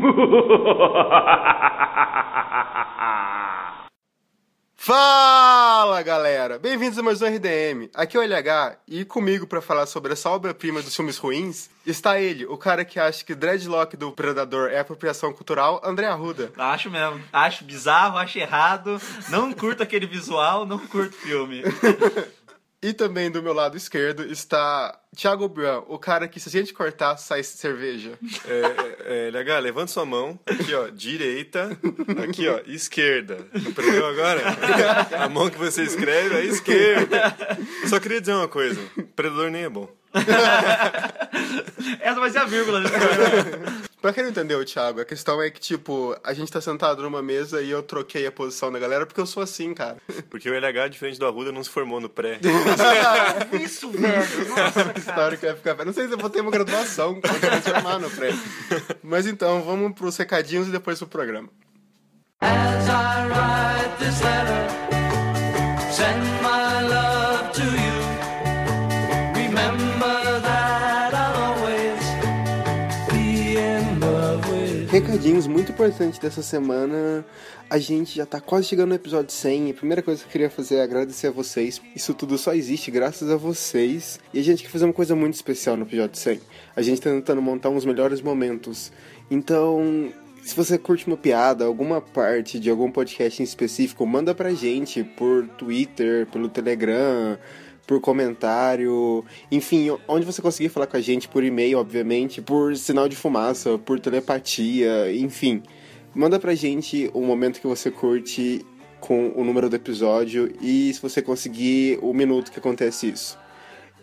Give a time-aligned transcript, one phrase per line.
[4.76, 7.90] Fala galera, bem-vindos a mais um RDM.
[7.94, 12.18] Aqui é o LH e comigo para falar sobre essa obra-prima dos filmes ruins está
[12.18, 16.50] ele, o cara que acha que dreadlock do Predador é apropriação cultural, André Arruda.
[16.56, 18.98] Acho mesmo, acho bizarro, acho errado,
[19.28, 21.62] não curto aquele visual, não curto filme.
[22.82, 26.72] E também do meu lado esquerdo está Thiago Brown, o cara que se a gente
[26.72, 28.12] cortar, sai cerveja.
[28.46, 28.60] É,
[29.04, 30.40] é, é LH, levanta sua mão.
[30.46, 31.76] Aqui, ó, direita.
[32.24, 33.46] Aqui, ó, esquerda.
[33.70, 34.40] Aprendeu agora?
[35.22, 37.36] A mão que você escreve é esquerda.
[37.86, 38.80] Só queria dizer uma coisa:
[39.14, 39.86] predador nem é bom.
[42.00, 42.80] Essa vai ser a vírgula.
[44.00, 47.22] Pra quem não entendeu, Thiago, a questão é que, tipo, a gente tá sentado numa
[47.22, 49.98] mesa e eu troquei a posição da galera porque eu sou assim, cara.
[50.30, 52.38] Porque o LH, diferente do Arruda, não se formou no pré.
[53.60, 54.48] Isso, velho.
[54.48, 55.84] Nossa, História que vai ficar.
[55.84, 58.30] Não sei se eu vou ter uma graduação pra me formar no pré.
[59.02, 61.48] Mas então, vamos pros recadinhos e depois pro programa.
[62.40, 65.09] As I write this letter,
[75.10, 77.26] Recadinhos muito importantes dessa semana.
[77.68, 79.72] A gente já tá quase chegando no episódio 100.
[79.72, 81.82] A primeira coisa que eu queria fazer é agradecer a vocês.
[81.96, 84.20] Isso tudo só existe graças a vocês.
[84.32, 86.40] E a gente quer fazer uma coisa muito especial no episódio 100.
[86.76, 88.92] A gente tá tentando montar uns melhores momentos.
[89.28, 90.12] Então,
[90.44, 95.02] se você curte uma piada, alguma parte de algum podcast em específico, manda pra gente
[95.02, 97.36] por Twitter, pelo Telegram,
[97.90, 103.08] por comentário, enfim, onde você conseguir falar com a gente, por e-mail, obviamente, por sinal
[103.08, 105.60] de fumaça, por telepatia, enfim.
[106.14, 108.64] Manda pra gente o momento que você curte
[109.00, 113.36] com o número do episódio e se você conseguir o minuto que acontece isso.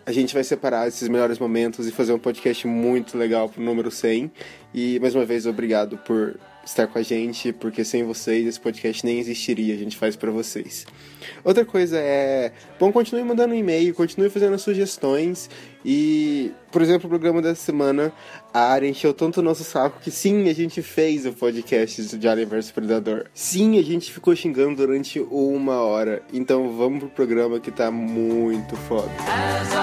[0.06, 3.90] A gente vai separar esses melhores momentos e fazer um podcast muito legal pro número
[3.90, 4.30] 100.
[4.74, 9.06] E mais uma vez, obrigado por estar com a gente, porque sem vocês esse podcast
[9.06, 10.86] nem existiria, a gente faz para vocês.
[11.44, 15.50] Outra coisa é, bom, continue mandando e-mail, continue fazendo sugestões
[15.84, 18.12] e, por exemplo, o programa dessa semana,
[18.54, 22.28] a área encheu tanto o nosso saco que sim, a gente fez o podcast de
[22.28, 23.26] Alien vs Predador.
[23.34, 26.22] Sim, a gente ficou xingando durante uma hora.
[26.34, 29.12] Então vamos pro programa que tá muito foda.
[29.26, 29.74] As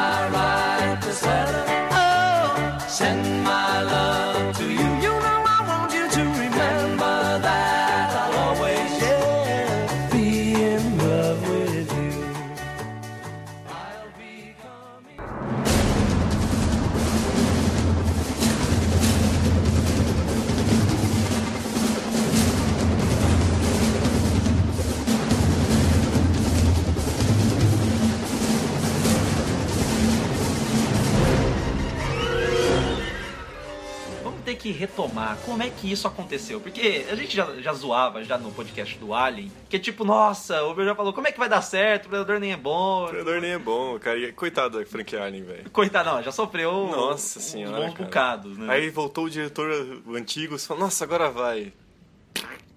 [34.64, 36.58] que retomar como é que isso aconteceu.
[36.58, 40.62] Porque a gente já, já zoava já no podcast do Alien, que é tipo, nossa,
[40.64, 42.06] o Uber já falou, como é que vai dar certo?
[42.06, 43.04] O Predador nem é bom.
[43.04, 44.32] O predador nem é bom, cara.
[44.32, 45.70] Coitado da Frank Alien, velho.
[45.70, 48.04] Coitado, não, já sofreu Nossa uns senhora, bons cara.
[48.04, 48.72] bocados, né?
[48.72, 49.70] Aí voltou o diretor
[50.14, 51.70] antigo e falou, nossa, agora vai.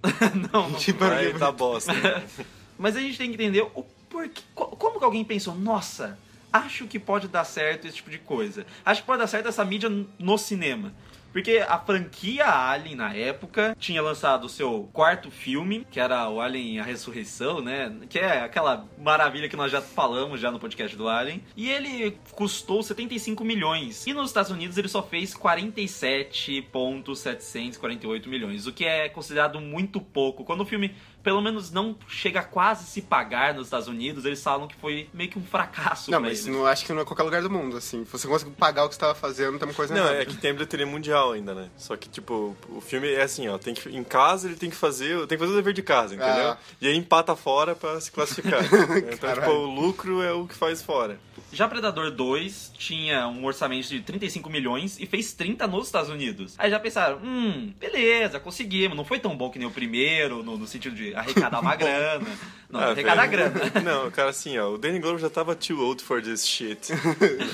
[0.52, 1.94] não, não Tipo, Aí tá bosta.
[2.78, 4.42] Mas a gente tem que entender o porquê.
[4.54, 6.18] co- Como que alguém pensou, nossa,
[6.54, 8.66] acho que pode dar certo esse tipo de coisa.
[8.86, 9.90] Acho que pode dar certo essa mídia
[10.20, 10.94] no cinema.
[11.38, 16.42] Porque a franquia Alien, na época, tinha lançado o seu quarto filme, que era o
[16.42, 17.96] Alien A Ressurreição, né?
[18.10, 21.44] Que é aquela maravilha que nós já falamos já no podcast do Alien.
[21.56, 24.08] E ele custou 75 milhões.
[24.08, 28.66] E nos Estados Unidos ele só fez 47,748 milhões.
[28.66, 30.44] O que é considerado muito pouco.
[30.44, 30.96] Quando o filme
[31.28, 35.10] pelo menos não chega a quase se pagar nos Estados Unidos, eles falam que foi
[35.14, 37.76] meio que um fracasso Não, mas não acho que não é qualquer lugar do mundo,
[37.76, 38.06] assim.
[38.06, 40.22] Se você conseguir pagar o que você tava fazendo, tem uma coisa Não, errada.
[40.22, 41.70] é que tem bilheteria mundial ainda, né?
[41.76, 44.76] Só que, tipo, o filme é assim, ó, tem que, em casa ele tem que
[44.78, 46.52] fazer, tem que fazer o dever de casa, entendeu?
[46.52, 46.58] Ah.
[46.80, 48.64] E aí empata fora pra se classificar.
[48.64, 49.52] então, tipo, Caralho.
[49.52, 51.20] o lucro é o que faz fora.
[51.52, 56.56] Já Predador 2 tinha um orçamento de 35 milhões e fez 30 nos Estados Unidos.
[56.58, 58.98] Aí já pensaram, hum, beleza, conseguimos.
[58.98, 62.28] Não foi tão bom que nem o primeiro, no, no sentido de arrecadar uma grana.
[62.70, 63.54] Não, Ah, arrecadar grana.
[63.84, 66.90] Não, cara, assim, ó, o Danny Glover já tava too old for this shit.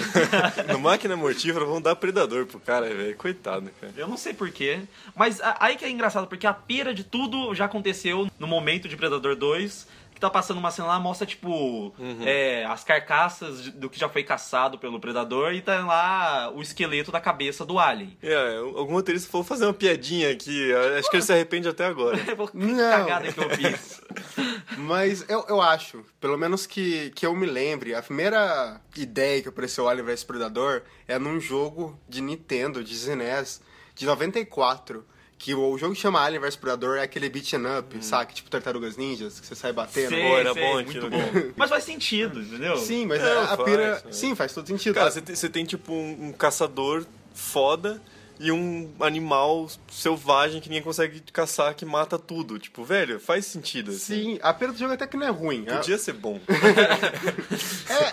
[0.71, 3.15] no Máquina Mortífera vão dar Predador pro cara, velho.
[3.15, 3.93] Coitado, cara.
[3.95, 4.79] Eu não sei porquê,
[5.15, 8.97] mas aí que é engraçado, porque a pira de tudo já aconteceu no momento de
[8.97, 11.93] Predador 2, que tá passando uma cena lá, mostra, tipo,
[12.25, 17.11] é, as carcaças do que já foi caçado pelo Predador e tá lá o esqueleto
[17.11, 18.17] da cabeça do Alien.
[18.21, 20.73] É, algum roteirista falou fazer uma piadinha aqui.
[20.97, 22.17] Acho que ele se arrepende até agora.
[22.53, 22.77] Não.
[22.77, 24.01] cagada que eu fiz.
[24.77, 29.49] Mas eu, eu acho, pelo menos que, que eu me lembre, a primeira ideia que
[29.49, 33.61] apareceu Alien vs Predador é num jogo de Nintendo, de ZNES,
[33.95, 35.05] de 94,
[35.43, 38.33] que o jogo que chama Alien vs Predador é aquele beat'em up, sabe?
[38.33, 40.07] Tipo Tartarugas Ninjas, que você sai batendo.
[40.07, 41.51] Sei, Pô, era sei, bom muito bom.
[41.57, 42.77] Mas faz sentido, entendeu?
[42.77, 43.97] Sim, mas Não, a, a pira...
[44.01, 44.15] faz.
[44.15, 44.93] Sim, faz todo sentido.
[44.95, 48.01] Cara, você tem, você tem, tipo um, um caçador foda
[48.39, 52.57] e um animal selvagem que ninguém consegue caçar que mata tudo.
[52.57, 53.91] Tipo, velho, faz sentido.
[53.91, 53.99] Assim.
[53.99, 55.65] Sim, a pira do jogo até que não é ruim.
[55.67, 56.39] A- Podia ser bom.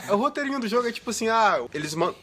[0.08, 2.16] É, o roteirinho do jogo é tipo assim, ah, eles mandam...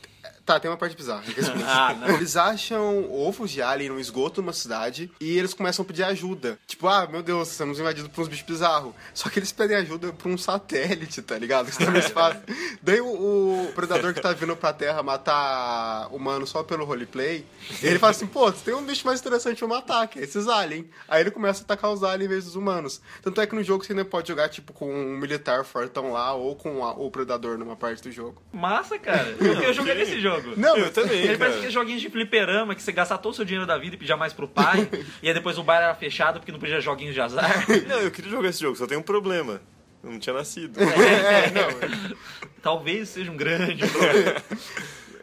[0.47, 1.23] Tá, tem uma parte bizarra.
[1.69, 2.15] Ah, não.
[2.15, 6.57] Eles acham ovos de alien no esgoto numa cidade e eles começam a pedir ajuda.
[6.65, 8.93] Tipo, ah, meu Deus, estamos invadidos por uns bichos bizarros.
[9.13, 11.69] Só que eles pedem ajuda por um satélite, tá ligado?
[11.69, 12.39] Que tá no espaço.
[12.81, 17.45] Daí o, o predador que tá vindo pra Terra matar humano só pelo roleplay,
[17.83, 20.85] ele fala assim, pô, tem um bicho mais interessante pra matar, que é esses aliens.
[21.07, 23.01] Aí ele começa a atacar os aliens em vez dos humanos.
[23.21, 26.33] Tanto é que no jogo você ainda pode jogar, tipo, com um militar fortão lá
[26.33, 28.41] ou com a- o predador numa parte do jogo.
[28.53, 29.35] Massa, cara.
[29.39, 30.36] Eu, eu joguei nesse jogo.
[30.57, 31.39] Não, Eu também, Ele cara.
[31.39, 33.95] parece que é joguinhos de fliperama, que você gasta todo o seu dinheiro da vida
[33.95, 34.87] e pedia mais pro pai.
[35.21, 37.65] e aí depois o bar era fechado porque não podia joguinhos de azar.
[37.87, 39.61] Não, eu queria jogar esse jogo, só tem um problema.
[40.03, 40.79] Eu não tinha nascido.
[40.79, 42.17] É, não.
[42.61, 44.35] Talvez seja um grande problema.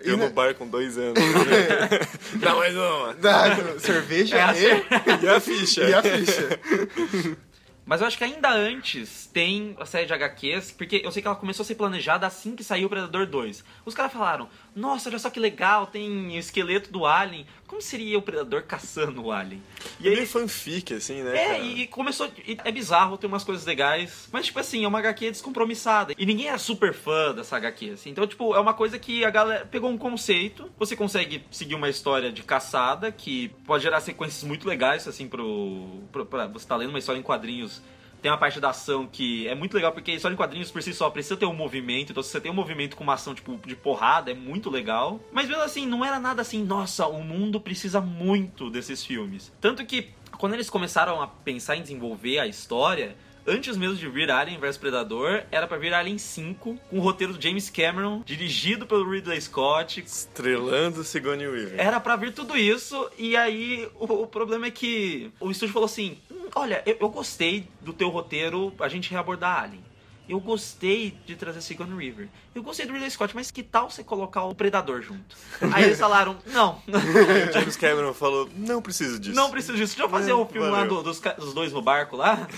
[0.01, 1.15] Eu no bar com dois anos.
[2.37, 3.15] Dá mais uma.
[3.15, 5.85] Dá, cerveja É a e, E a ficha?
[5.85, 6.61] e a ficha.
[7.87, 11.29] Mas eu acho que ainda antes tem a série de HQs, porque eu sei que
[11.29, 13.63] ela começou a ser planejada assim que saiu o Predador 2.
[13.85, 17.47] Os caras falaram, nossa, olha só que legal, tem o esqueleto do Alien.
[17.67, 19.63] Como seria o Predador caçando o Alien?
[20.01, 21.37] E aí fanfic, assim, né?
[21.37, 21.59] É, cara?
[21.59, 22.29] e começou.
[22.47, 24.29] e é bizarro, tem umas coisas legais.
[24.33, 26.15] Mas, tipo assim, é uma HQ descompromissada.
[26.19, 28.11] E ninguém era super fã dessa HQ, assim.
[28.11, 30.71] Então, tipo, é uma coisa que a galera pegou um conceito.
[30.77, 36.03] Você consegue seguir uma história de caçada que pode gerar sequências muito legais, assim, pro.
[36.11, 37.81] pro pra, você tá lendo uma história em quadrinhos.
[38.25, 40.95] Tem uma parte da ação que é muito legal, porque história em quadrinhos por si
[40.95, 42.11] só precisa ter um movimento.
[42.11, 45.21] Então, se você tem um movimento com uma ação, tipo, de porrada, é muito legal.
[45.31, 49.53] Mas mesmo assim, não era nada assim, nossa, o mundo precisa muito desses filmes.
[49.61, 53.15] Tanto que, quando eles começaram a pensar em desenvolver a história,
[53.47, 57.35] antes mesmo de vir Alien vs Predador, era pra vir Alien 5, com o roteiro
[57.35, 60.01] do James Cameron, dirigido pelo Ridley Scott.
[60.01, 61.79] Estrelando Sigourney Weaver.
[61.79, 65.87] Era pra vir tudo isso, e aí o, o problema é que o estúdio falou
[65.87, 66.24] assim: "Hum,
[66.55, 69.85] Olha, eu, eu gostei do teu roteiro, a gente reabordar Alien.
[70.27, 72.29] Eu gostei de trazer Sigourney Weaver.
[72.55, 75.37] Eu gostei do Ridley Scott, mas que tal você colocar o Predador junto?
[75.71, 79.37] Aí eles falaram: Não, O James Cameron falou, não preciso disso.
[79.37, 79.95] não preciso disso.
[79.95, 80.95] Deixa eu fazer o filme lá valeu.
[80.95, 82.49] do- dos, dos dois no barco lá,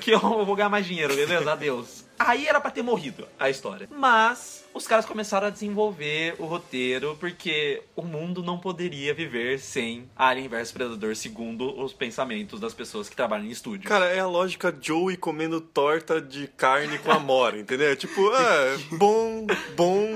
[0.00, 1.52] que eu vou ganhar mais dinheiro, beleza?
[1.52, 2.04] Adeus.
[2.26, 3.88] Aí era pra ter morrido a história.
[3.90, 10.08] Mas os caras começaram a desenvolver o roteiro porque o mundo não poderia viver sem
[10.16, 13.88] Alien vs Predador, segundo os pensamentos das pessoas que trabalham em estúdio.
[13.88, 17.94] Cara, é a lógica Joey comendo torta de carne com amora, entendeu?
[17.96, 19.46] Tipo, ah, bom,
[19.76, 20.06] bom,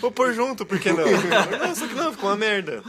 [0.00, 1.06] vou pôr junto, por que não?
[1.06, 2.82] Não, só que não, ficou uma merda.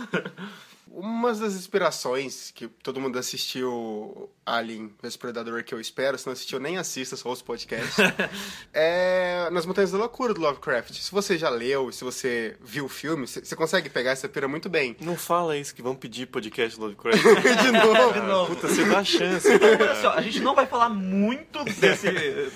[0.99, 6.33] Uma das inspirações que todo mundo assistiu Alien vs Predador que eu espero, se não
[6.33, 7.97] assistiu nem assista, só os podcasts,
[8.73, 10.95] é Nas Montanhas da Loucura do Lovecraft.
[10.95, 14.69] Se você já leu, se você viu o filme, você consegue pegar essa pira muito
[14.69, 14.97] bem.
[14.99, 17.21] Não fala isso, que vão pedir podcast Lovecraft.
[17.61, 18.13] De novo.
[18.13, 18.55] De novo.
[18.55, 19.47] Puta, você dá chance.
[19.53, 22.09] Olha só, a gente não vai falar muito desse,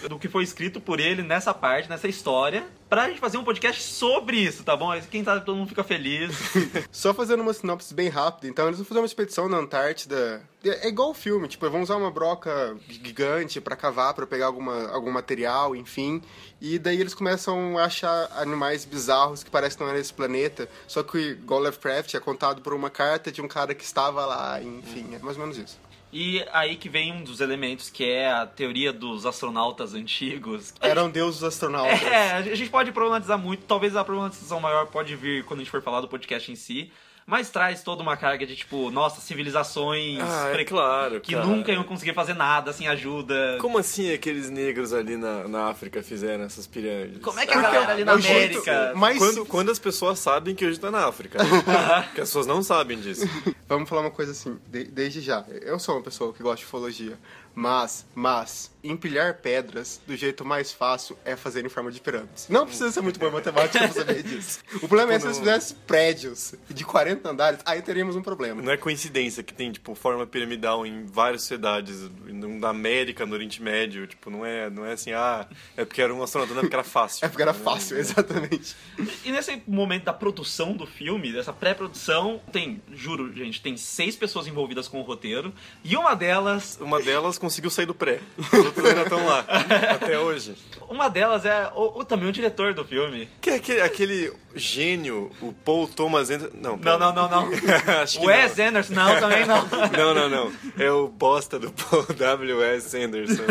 [0.10, 3.82] do que foi escrito por ele nessa parte, nessa história, pra gente fazer um podcast
[3.82, 4.92] sobre isso, tá bom?
[5.10, 6.36] Quem sabe todo mundo fica feliz.
[6.92, 8.50] Só fazendo uma sinopse bem rápida.
[8.50, 10.46] Então, eles vão fazer uma expedição na Antártida.
[10.62, 14.90] É igual o filme, tipo, vão usar uma broca gigante pra cavar, pra pegar alguma,
[14.90, 16.22] algum material, enfim.
[16.60, 20.68] E daí eles começam a achar animais bizarros que parecem que não eram desse planeta.
[20.86, 24.62] Só que, igual Lovecraft, é contado por uma carta de um cara que estava lá,
[24.62, 25.16] enfim.
[25.16, 25.80] É mais ou menos isso.
[26.14, 30.74] E aí que vem um dos elementos que é a teoria dos astronautas antigos.
[30.82, 32.02] Eram deuses astronautas.
[32.04, 35.72] É, a gente pode problematizar muito, talvez a problematização maior pode vir quando a gente
[35.72, 36.92] for falar do podcast em si,
[37.26, 41.46] mas traz toda uma carga de tipo, nossa, civilizações Ah, é pre- claro, que cara.
[41.46, 43.58] nunca iam conseguir fazer nada sem ajuda.
[43.62, 47.22] Como assim aqueles negros ali na, na África fizeram essas pirâmides?
[47.22, 48.94] Como é que a galera ali na é jeito América.
[48.96, 51.40] mais- Quando, quando as pessoas sabem que hoje tá na África.
[52.08, 53.26] Porque as pessoas não sabem disso.
[53.72, 55.46] Vamos falar uma coisa assim, de- desde já.
[55.62, 57.18] Eu sou uma pessoa que gosta de ufologia,
[57.54, 62.48] mas, mas, empilhar pedras do jeito mais fácil é fazer em forma de pirâmides.
[62.50, 64.60] Não precisa ser muito bom em matemática pra saber disso.
[64.76, 68.62] O problema é se eles fizessem prédios de 40 andares, aí teríamos um problema.
[68.62, 73.62] Não é coincidência que tem, tipo, forma piramidal em várias cidades, na América, no Oriente
[73.62, 74.08] Médio.
[74.08, 76.76] Tipo, não é, não é assim, ah, é porque era um astronauta, não é porque
[76.76, 77.22] era fácil.
[77.22, 78.76] É porque era fácil, exatamente.
[79.24, 84.48] E nesse momento da produção do filme, dessa pré-produção, tem, juro, gente, tem seis pessoas
[84.48, 85.54] envolvidas com o roteiro.
[85.84, 86.78] E uma delas.
[86.82, 88.20] Uma delas conseguiu sair do pré.
[88.38, 89.40] Os outros ainda estão lá.
[89.92, 90.56] até hoje.
[90.88, 93.28] Uma delas é o, o- também o diretor do filme.
[93.42, 96.56] Que é aquele, aquele gênio, o Paul Thomas Anderson.
[96.60, 97.50] Não, Não, não, não, não.
[98.02, 99.62] Acho que Wes Anderson, não, também não.
[99.92, 100.52] Não, não, não.
[100.78, 102.98] É o bosta do Paul W.S.
[102.98, 103.44] Anderson.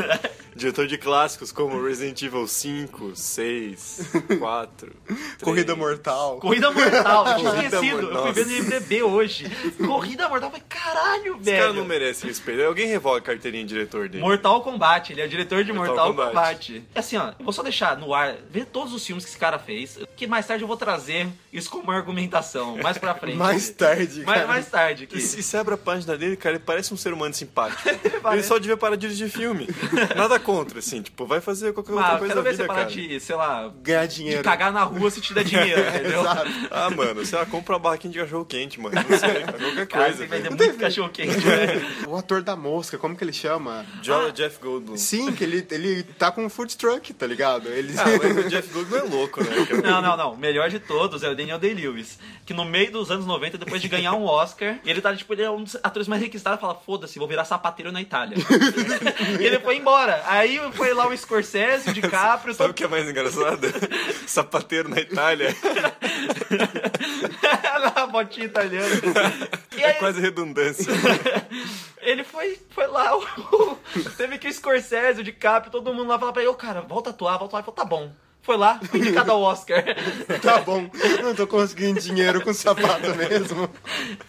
[0.54, 4.92] Diretor de clássicos como Resident Evil 5, 6, 4.
[5.42, 6.38] Corrida Mortal.
[6.40, 8.02] Corrida Mortal, tinha esquecido.
[8.02, 8.26] Mortal.
[8.26, 9.47] Eu fui ver no IMDB hoje.
[9.78, 11.85] Corrida Mortal, falei, caralho, Esse cara não velho.
[11.87, 12.62] merece respeito.
[12.62, 14.23] Alguém revoga a carteirinha de diretor dele.
[14.23, 16.73] Mortal Kombat, ele é o diretor de Mortal, Mortal Kombat.
[16.73, 16.85] Kombat.
[16.95, 19.59] Assim, ó, eu vou só deixar no ar, ver todos os filmes que esse cara
[19.59, 20.89] fez, que mais tarde eu vou trazer
[21.52, 23.37] isso como argumentação, mais pra frente.
[23.37, 24.47] Mais tarde, mais, cara.
[24.49, 25.18] mais tarde aqui.
[25.18, 27.82] E se você abre a página dele, cara, ele parece um ser humano simpático.
[28.32, 29.66] Ele só devia parar de dirigir filme.
[30.16, 31.02] Nada contra, assim.
[31.02, 32.90] Tipo, vai fazer qualquer outra Ah, coisa quero da ver você vida, parar cara.
[32.94, 34.42] de, sei lá, Ganhar de dinheiro.
[34.44, 36.20] cagar na rua se te der dinheiro, entendeu?
[36.20, 36.50] Exato.
[36.70, 38.94] Ah, mano, sei lá, compra uma barraquinha de cachorro quente, mano.
[38.94, 40.18] Não sei, qualquer Cara, coisa.
[40.18, 41.87] você vai ter muito cachorro quente, velho.
[42.09, 43.85] O ator da mosca, como que ele chama?
[44.02, 44.97] Jo- Jeff Goldblum.
[44.97, 47.68] Sim, que ele, ele tá com um food truck, tá ligado?
[47.68, 47.92] Ele...
[47.99, 49.66] Ah, mas o Jeff Goldblum é louco, né?
[49.66, 49.82] cara?
[49.82, 50.37] Não, não, não.
[50.37, 52.18] Melhor de todos é o Daniel Day-Lewis.
[52.44, 55.42] Que no meio dos anos 90, depois de ganhar um Oscar, ele tá, tipo, ele
[55.42, 58.37] é um dos atores mais requisitados e fala, foda-se, vou virar sapateiro na Itália.
[59.40, 60.22] e ele foi embora.
[60.26, 62.70] Aí foi lá o Scorsese, o DiCaprio, Sabe todo...
[62.70, 63.60] o que é mais engraçado?
[64.26, 65.54] Sapateiro na Itália.
[67.96, 68.88] na botinha italiana.
[69.76, 70.87] E É aí, quase redundância.
[72.00, 73.76] ele foi, foi lá, o-
[74.16, 77.10] teve que o Scorsese, o DiCaprio, todo mundo lá falar pra ele, ô cara, volta
[77.10, 77.60] a atuar, volta a atuar.
[77.60, 78.12] Ele falou, tá bom.
[78.42, 79.85] Foi lá, foi indicado ao Oscar.
[80.42, 80.90] tá bom,
[81.23, 83.68] não tô conseguindo dinheiro com sapato mesmo.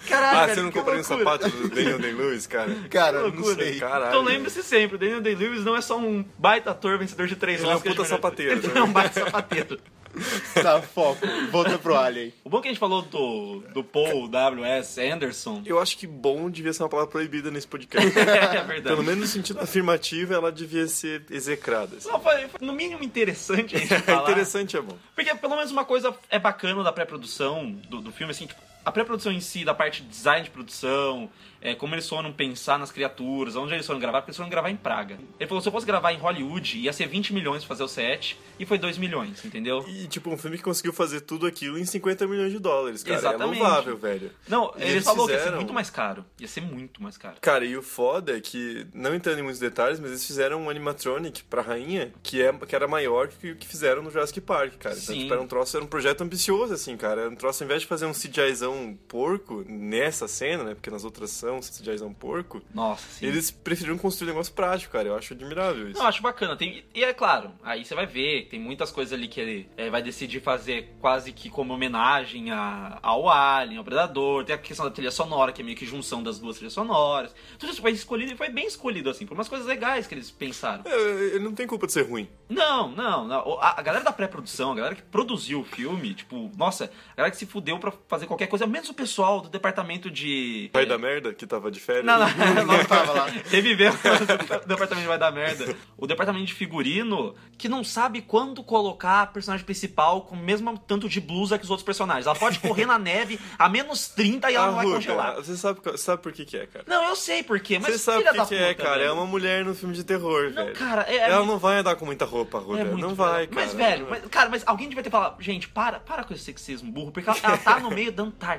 [0.07, 2.75] Caralho, Ah, velho, você não compraria um sapato do Daniel Day-Lewis, cara?
[2.91, 3.79] Cara, não sei.
[3.79, 4.09] Caralho.
[4.09, 7.61] Então lembre-se sempre, o Daniel Day-Lewis não é só um baita ator vencedor de três
[7.61, 7.95] Ele é um Oscars.
[7.95, 8.77] puta sapateiro Ele também.
[8.81, 9.79] é um baita sapateiro.
[10.61, 11.25] Tá, foco.
[11.51, 12.33] Volta pro Alien.
[12.43, 15.01] O bom que a gente falou do, do Paul W.S.
[15.01, 15.61] Anderson.
[15.65, 18.07] Eu acho que bom devia ser uma palavra proibida nesse podcast.
[18.17, 18.81] é verdade.
[18.83, 21.97] Pelo menos no sentido afirmativo, ela devia ser execrada.
[21.97, 22.09] assim.
[22.09, 24.23] Não, foi, foi no mínimo interessante a gente É falar.
[24.29, 24.97] interessante, é bom.
[25.15, 28.91] Porque pelo menos uma coisa é bacana da pré-produção do, do filme, assim, tipo, a
[28.91, 31.29] pré-produção em si, da parte de design de produção,
[31.63, 34.71] é, como eles foram pensar nas criaturas, onde eles foram gravar, porque eles foram gravar
[34.71, 35.19] em Praga.
[35.39, 37.87] Ele falou, se eu fosse gravar em Hollywood, ia ser 20 milhões pra fazer o
[37.87, 39.85] set, e foi 2 milhões, entendeu?
[39.87, 43.15] E, tipo, um filme que conseguiu fazer tudo aquilo em 50 milhões de dólares, cara.
[43.19, 43.59] Exatamente.
[43.59, 44.31] É louvável, velho.
[44.47, 46.25] Não, E ele eles falou que ia ser fizeram- muito mais caro.
[46.39, 47.35] Ia ser muito mais caro.
[47.39, 50.69] Cara, e o foda é que, não entrando em muitos detalhes, mas eles fizeram um
[50.69, 54.77] animatronic pra rainha que, é, que era maior que o que fizeram no Jurassic Park,
[54.79, 54.95] cara.
[54.95, 55.21] Então, Sim.
[55.21, 57.21] tipo, era um troço, era um projeto ambicioso, assim, cara.
[57.21, 58.70] Era um troço, ao invés de fazer um CGIzão
[59.07, 60.73] porco nessa cena, né?
[60.73, 63.25] Porque nas outras são CGIzão porco, Nossa, sim.
[63.25, 65.07] eles preferiram construir um negócio prático, cara.
[65.09, 65.99] Eu acho admirável isso.
[65.99, 66.55] Não, acho bacana.
[66.55, 69.89] Tem, e é claro, aí você vai ver, tem muitas coisas ali que ele é,
[69.89, 74.43] vai decidir fazer quase que como homenagem a, ao Alien, ao Predador.
[74.45, 77.33] Tem a questão da trilha sonora, que é meio que junção das duas trilhas sonoras.
[77.57, 80.31] Tudo isso foi escolhido e foi bem escolhido, assim, por umas coisas legais que eles
[80.31, 80.83] pensaram.
[80.85, 80.95] É,
[81.35, 82.27] ele não tem culpa de ser ruim.
[82.49, 83.59] Não, não, não.
[83.59, 87.31] A, a galera da pré-produção, a galera que produziu o filme, tipo, nossa, a galera
[87.31, 90.69] que se fudeu pra fazer qualquer coisa, menos o pessoal do departamento de.
[90.73, 92.05] Pai da merda, que tava de férias.
[92.05, 92.27] Não, não,
[92.77, 93.27] não, tava lá.
[93.49, 95.75] Reviveu o departamento vai dar merda.
[95.97, 100.77] O departamento de figurino que não sabe quando colocar a personagem principal com o mesmo
[100.77, 102.25] tanto de blusa que os outros personagens.
[102.25, 105.35] Ela pode correr na neve a menos 30 e ela não vai Arruda, congelar.
[105.35, 106.85] Você sabe, sabe por que que é, cara?
[106.87, 108.97] Não, eu sei por quê, mas Você sabe da que, que é, cara?
[108.97, 109.09] velho.
[109.09, 110.75] É uma mulher no filme de terror, Não, velho.
[110.75, 112.81] cara, é- é Ela muito- não vai andar com muita roupa, Ruda.
[112.81, 113.49] É muito, não vai, velho.
[113.49, 113.65] cara.
[113.65, 116.91] Mas, velho, mas, cara, mas alguém devia ter falado, gente, para, para com esse sexismo
[116.91, 118.50] burro, porque ela, ela tá no meio da Antártica.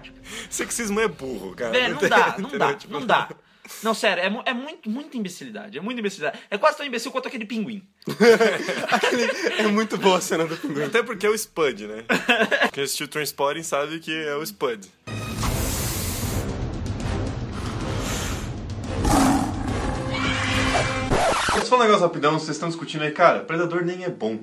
[0.50, 1.72] Sexismo é burro, cara.
[1.72, 3.28] Velho, não dá, não dá, Tipo, não dá.
[3.82, 5.78] Não, sério, é, mu- é muito, muita imbecilidade.
[5.78, 6.38] É muita imbecilidade.
[6.50, 7.82] É quase tão imbecil quanto aquele pinguim.
[9.58, 10.82] É muito boa a cena do pinguim.
[10.84, 12.04] Até porque é o Spud, né?
[12.72, 14.86] Quem assistiu Transporting sabe que é o Spud.
[21.68, 24.38] Falar um negócio rapidão, vocês estão discutindo aí, cara, Predador nem é bom.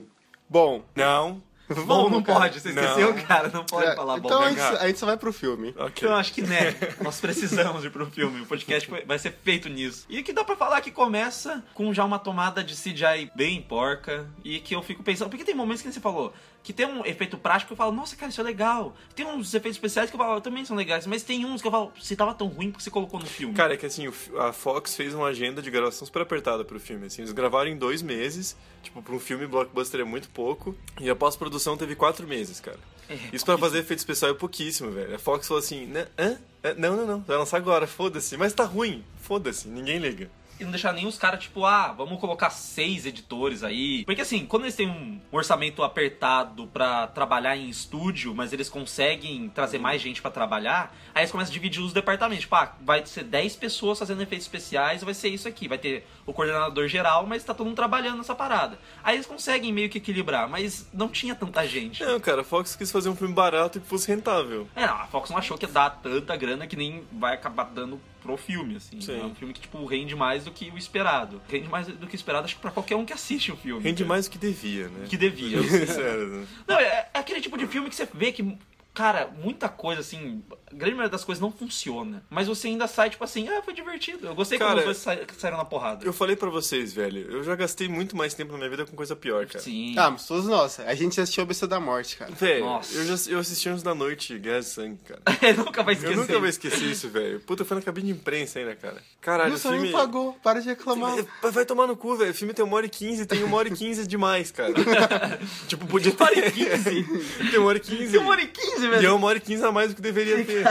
[0.49, 1.41] Bom, Não.
[1.85, 2.39] Bom, não cara.
[2.39, 2.83] pode, você Não.
[2.83, 4.27] esqueceu, cara, não pode é, falar bom.
[4.27, 5.73] então a a gente só vai pro filme.
[5.77, 5.93] Ok.
[5.97, 8.41] Então, acho que né, nós precisamos ir pro filme.
[8.41, 10.05] O podcast vai ser feito nisso.
[10.09, 14.25] E que dá pra falar que começa com já uma tomada de CGI bem porca.
[14.43, 15.29] E que eu fico pensando.
[15.29, 16.33] Porque tem momentos que você falou
[16.69, 18.95] que tem um efeito prático que eu falo, nossa, cara, isso é legal.
[19.15, 21.07] Tem uns efeitos especiais que eu falo, também são legais.
[21.07, 23.55] Mas tem uns que eu falo, se tava tão ruim porque você colocou no filme.
[23.55, 24.05] Cara, é que assim,
[24.37, 27.07] a Fox fez uma agenda de gravação super apertada pro filme.
[27.07, 28.55] Assim, eles gravaram em dois meses.
[28.83, 30.75] Tipo, pra um filme blockbuster é muito pouco.
[31.01, 32.77] E a pós-produção teve quatro meses, cara.
[33.09, 35.15] É, Isso pra fazer efeito especial é pouquíssimo, velho.
[35.15, 36.37] A Fox falou assim, "Né, hã?
[36.61, 38.37] É, Não, não, não, vai lançar agora, foda-se.
[38.37, 40.29] Mas tá ruim, foda-se, ninguém liga.
[40.59, 44.03] E não deixar nem os caras, tipo, ah, vamos colocar seis editores aí.
[44.05, 49.49] Porque assim, quando eles têm um orçamento apertado pra trabalhar em estúdio, mas eles conseguem
[49.49, 52.43] trazer mais gente pra trabalhar, aí eles começam a dividir os departamentos.
[52.43, 55.67] Tipo, ah, vai ser 10 pessoas fazendo efeitos especiais, vai ser isso aqui.
[55.67, 58.77] Vai ter o coordenador geral, mas tá todo mundo trabalhando nessa parada.
[59.03, 62.03] Aí eles conseguem meio que equilibrar, mas não tinha tanta gente.
[62.03, 64.67] Não, cara, a Fox quis fazer um filme barato e que fosse rentável.
[64.75, 67.63] É, não, a Fox não achou que ia dar tanta grana que nem vai acabar
[67.65, 69.01] dando pro filme, assim.
[69.01, 69.19] Sim.
[69.19, 71.41] É um filme que, tipo, rende mais do que o esperado.
[71.49, 73.81] Rende mais do que o esperado, acho que pra qualquer um que assiste o filme.
[73.81, 75.07] Rende mais do que devia, né?
[75.09, 75.63] Que devia.
[75.63, 76.47] Sincero, né?
[76.67, 78.57] Não, é, é aquele tipo de filme que você vê que,
[78.99, 82.21] cara, muita coisa, assim, a grande maioria das coisas não funciona.
[82.29, 84.27] Mas você ainda sai, tipo assim, ah, foi divertido.
[84.27, 86.05] Eu gostei Cara, quando os dois sa- saíram na porrada.
[86.05, 88.97] Eu falei pra vocês, velho, eu já gastei muito mais tempo na minha vida com
[88.97, 89.59] coisa pior, cara.
[89.63, 89.95] Sim.
[89.97, 90.81] Ah, mas todos nós.
[90.81, 92.29] A gente assistiu a Besta da Morte, cara.
[92.31, 92.93] Velho, Nossa.
[92.93, 95.21] eu, já, eu assisti Anjos da Noite, Guerra de Sangue, cara.
[95.55, 96.13] nunca vai esquecer.
[96.13, 97.39] Eu nunca vou esquecer isso, velho.
[97.39, 99.01] Puta, foi na cabine de imprensa ainda, cara.
[99.21, 99.83] Caralho, o Nossa, filme...
[99.83, 100.33] nem pagou.
[100.43, 101.15] Para de reclamar.
[101.41, 102.31] Vai- Vai tomar no cu, velho.
[102.31, 104.73] O filme tem uma hora e quinze, tem uma hora e quinze demais, cara.
[105.69, 106.19] tipo, podia ter...
[106.21, 106.83] Uma hora e 15?
[107.49, 108.11] tem uma hora e quinze.
[108.11, 109.15] Tem uma hora e quinze, E é velho.
[109.15, 110.65] uma hora e quinze a mais do que deveria ter.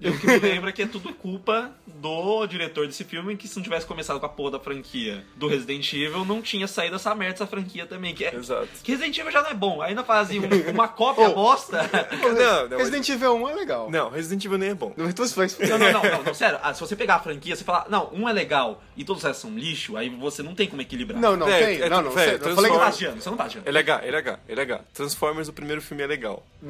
[0.00, 3.56] Eu que me lembro é que é tudo culpa do diretor desse filme, que se
[3.56, 7.14] não tivesse começado com a porra da franquia do Resident Evil, não tinha saído essa
[7.14, 8.14] merda dessa franquia também.
[8.14, 8.68] Que, é, Exato.
[8.82, 9.80] que Resident Evil já não é bom.
[9.82, 11.88] Ainda fazia um- uma cópia bosta.
[12.20, 13.90] Não, não, Resident Evil 1 é legal.
[13.90, 14.92] não, Resident Evil nem é bom.
[14.96, 16.58] Mas tu vai Não, não, não, não, não, sério.
[16.62, 19.26] Ah, se você pegar a franquia, você falar, não, um é legal e todos os
[19.26, 21.20] restos são lixo, aí você não tem como equilibrar.
[21.20, 21.82] Não, não, Véi, tem.
[21.86, 23.36] é- não, não, véi, sério, eu Você falei não tá que Transform- adiando, você não
[23.36, 23.68] tá adiando.
[23.68, 24.84] É legal, é legal, é legal.
[24.92, 26.22] Transformers, o primeiro filme é legal.
[26.22, 26.22] não é.
[26.22, 26.61] Nem É legal.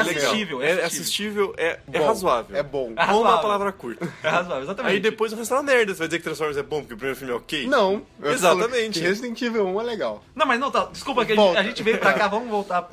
[0.00, 0.86] Assistível, é É assistível.
[0.86, 2.56] assistível, é, é Bom, razoável.
[2.56, 2.92] É bom.
[2.92, 3.40] É Bom é uma razoável.
[3.42, 4.08] palavra curta.
[4.22, 4.92] É razoável, exatamente.
[4.94, 5.92] Aí depois o resto é uma merda.
[5.94, 7.66] Você vai dizer que Transformers é bom porque o primeiro filme é ok?
[7.66, 8.02] Não.
[8.22, 9.00] Exatamente.
[9.00, 10.24] Resident Evil 1 é legal.
[10.34, 10.88] Não, mas não, tá.
[10.92, 12.90] Desculpa que a gente, a gente veio pra cá, vamos voltar.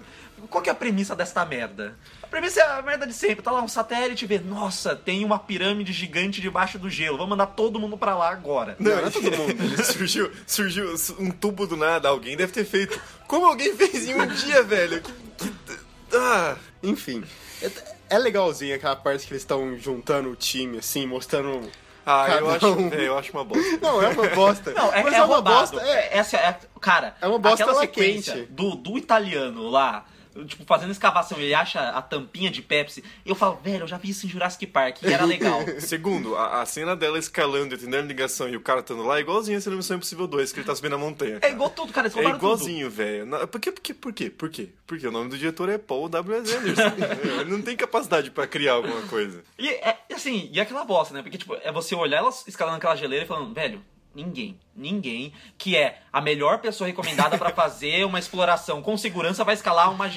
[0.49, 1.95] Qual que é a premissa desta merda?
[2.21, 3.41] A premissa é a merda de sempre.
[3.43, 7.17] Tá lá um satélite e vê, nossa, tem uma pirâmide gigante debaixo do gelo.
[7.17, 8.75] Vamos mandar todo mundo pra lá agora.
[8.79, 9.51] Não, não é todo mundo.
[9.59, 12.07] Ele surgiu, surgiu um tubo do nada.
[12.09, 12.99] Alguém deve ter feito.
[13.27, 15.01] Como alguém fez em um dia, velho?
[15.01, 15.11] Que,
[15.49, 15.66] que-
[16.13, 17.23] ah, Enfim.
[17.61, 17.71] É,
[18.09, 21.69] é legalzinho aquela parte que eles estão juntando o time, assim, mostrando.
[22.05, 22.93] ah eu, acho, um.
[22.93, 23.77] é, eu acho uma bosta.
[23.81, 24.71] Não, é uma bosta.
[24.71, 25.81] Não, é, Mas é é, uma bosta.
[25.81, 28.51] É, Essa é, cara, É uma bosta aquela sequência quente.
[28.51, 30.05] Do, do italiano lá,
[30.45, 33.03] tipo, fazendo escavação, ele acha a tampinha de Pepsi.
[33.25, 35.61] Eu falo, velho, eu já vi isso em Jurassic Park e era legal.
[35.79, 39.21] Segundo, a, a cena dela escalando e atendendo ligação e o cara estando lá é
[39.21, 41.37] igualzinho a cena Missão Impossível 2, que ele tá subindo a montanha.
[41.37, 41.53] É cara.
[41.53, 43.47] igual tudo, cara, eles É igualzinho, velho.
[43.47, 43.71] Por quê?
[43.71, 43.93] Por quê?
[43.93, 44.29] Por quê?
[44.29, 44.69] Por quê?
[44.85, 46.55] Porque o nome do diretor é Paul W.S.
[46.55, 46.81] Anderson.
[47.41, 49.43] Ele não tem capacidade pra criar alguma coisa.
[49.57, 51.21] E é, assim, e aquela bosta, né?
[51.21, 53.81] Porque, tipo, é você olhar ela escalando aquela geleira e falando, velho,
[54.13, 59.55] ninguém, ninguém que é a melhor pessoa recomendada pra fazer uma exploração com segurança vai
[59.55, 60.09] escalar uma,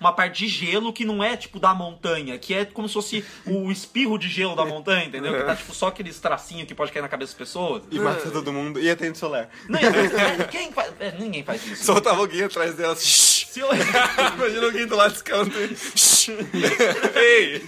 [0.00, 3.24] uma parte de gelo que não é, tipo, da montanha, que é como se fosse
[3.46, 5.34] o espirro de gelo da montanha, entendeu?
[5.34, 7.82] Que tá, tipo, só aqueles tracinhos que pode cair na cabeça das pessoas.
[7.90, 8.80] E mata todo mundo.
[8.80, 9.48] E atende solar.
[9.68, 11.84] Não, e quem faz, é, ninguém faz isso.
[11.84, 12.96] Só tava alguém atrás dela.
[12.96, 13.46] "Shh".
[13.46, 13.68] Se eu,
[14.36, 15.52] Imagina alguém do lado escalando.
[15.76, 16.28] "Shh".
[17.14, 17.62] Ei!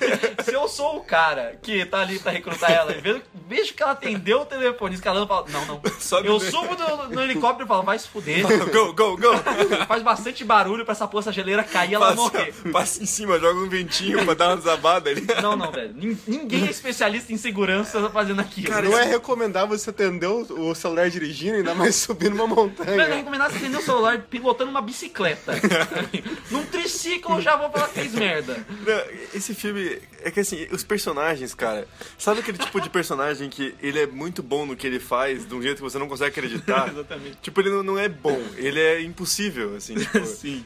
[0.44, 3.82] se eu sou o cara que tá ali pra recrutar ela e vejo, vejo que
[3.82, 5.82] ela atendeu o telefone escalando, eu falo, não, não.
[5.98, 8.42] Sobe eu no- subo no, no helicóptero e falo, vai se fuder.
[8.70, 9.38] Go, go, go!
[9.86, 12.52] Faz bastante barulho pra essa porra, essa geleira cair e ela morrer.
[12.52, 15.26] Passa, passa em cima, joga um ventinho pra dar uma desabada ali.
[15.42, 15.92] Não, não, velho.
[15.94, 18.72] Nin- Ninguém é especialista em segurança fazendo aquilo.
[18.82, 22.56] Não é recomendável você atender o o celular dirigindo, ainda mais subir numa Não é
[22.66, 23.14] montanha.
[23.14, 25.52] recomendado você atender o celular pilotando uma bicicleta.
[26.50, 28.54] Num triciclo eu já vou falar que fez merda.
[28.86, 29.02] Não,
[29.34, 34.00] esse filme é que assim, os personagens, cara, sabe aquele tipo de personagem que ele
[34.00, 36.88] é muito bom no que ele faz, de um jeito que você não consegue acreditar?
[36.92, 37.38] Exatamente.
[37.42, 39.94] Tipo, ele não, não é bom, ele é impossível, assim.
[40.08, 40.64] Tipo, Sim.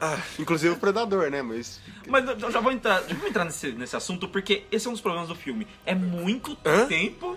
[0.00, 1.42] ah, Inclusive o Predador, né?
[1.42, 1.80] Mas.
[2.06, 4.92] Mas eu já vou entrar, já vou entrar nesse, nesse assunto porque esse é um
[4.92, 5.66] dos problemas do filme.
[5.84, 6.86] É muito Hã?
[6.86, 7.36] tempo.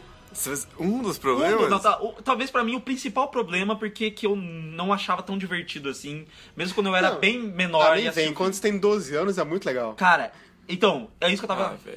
[0.79, 1.69] Um dos Um, problemas.
[1.69, 5.37] não, tá, o- talvez pra mim o principal problema porque que eu não achava tão
[5.37, 7.91] divertido assim, mesmo quando eu era Não, bem menor.
[7.93, 8.33] Ah, e nem vem.
[8.33, 9.93] Quando você tem 12 anos é muito legal.
[9.95, 10.31] Cara,
[10.67, 11.75] então, é isso que eu tava.
[11.87, 11.89] Ah.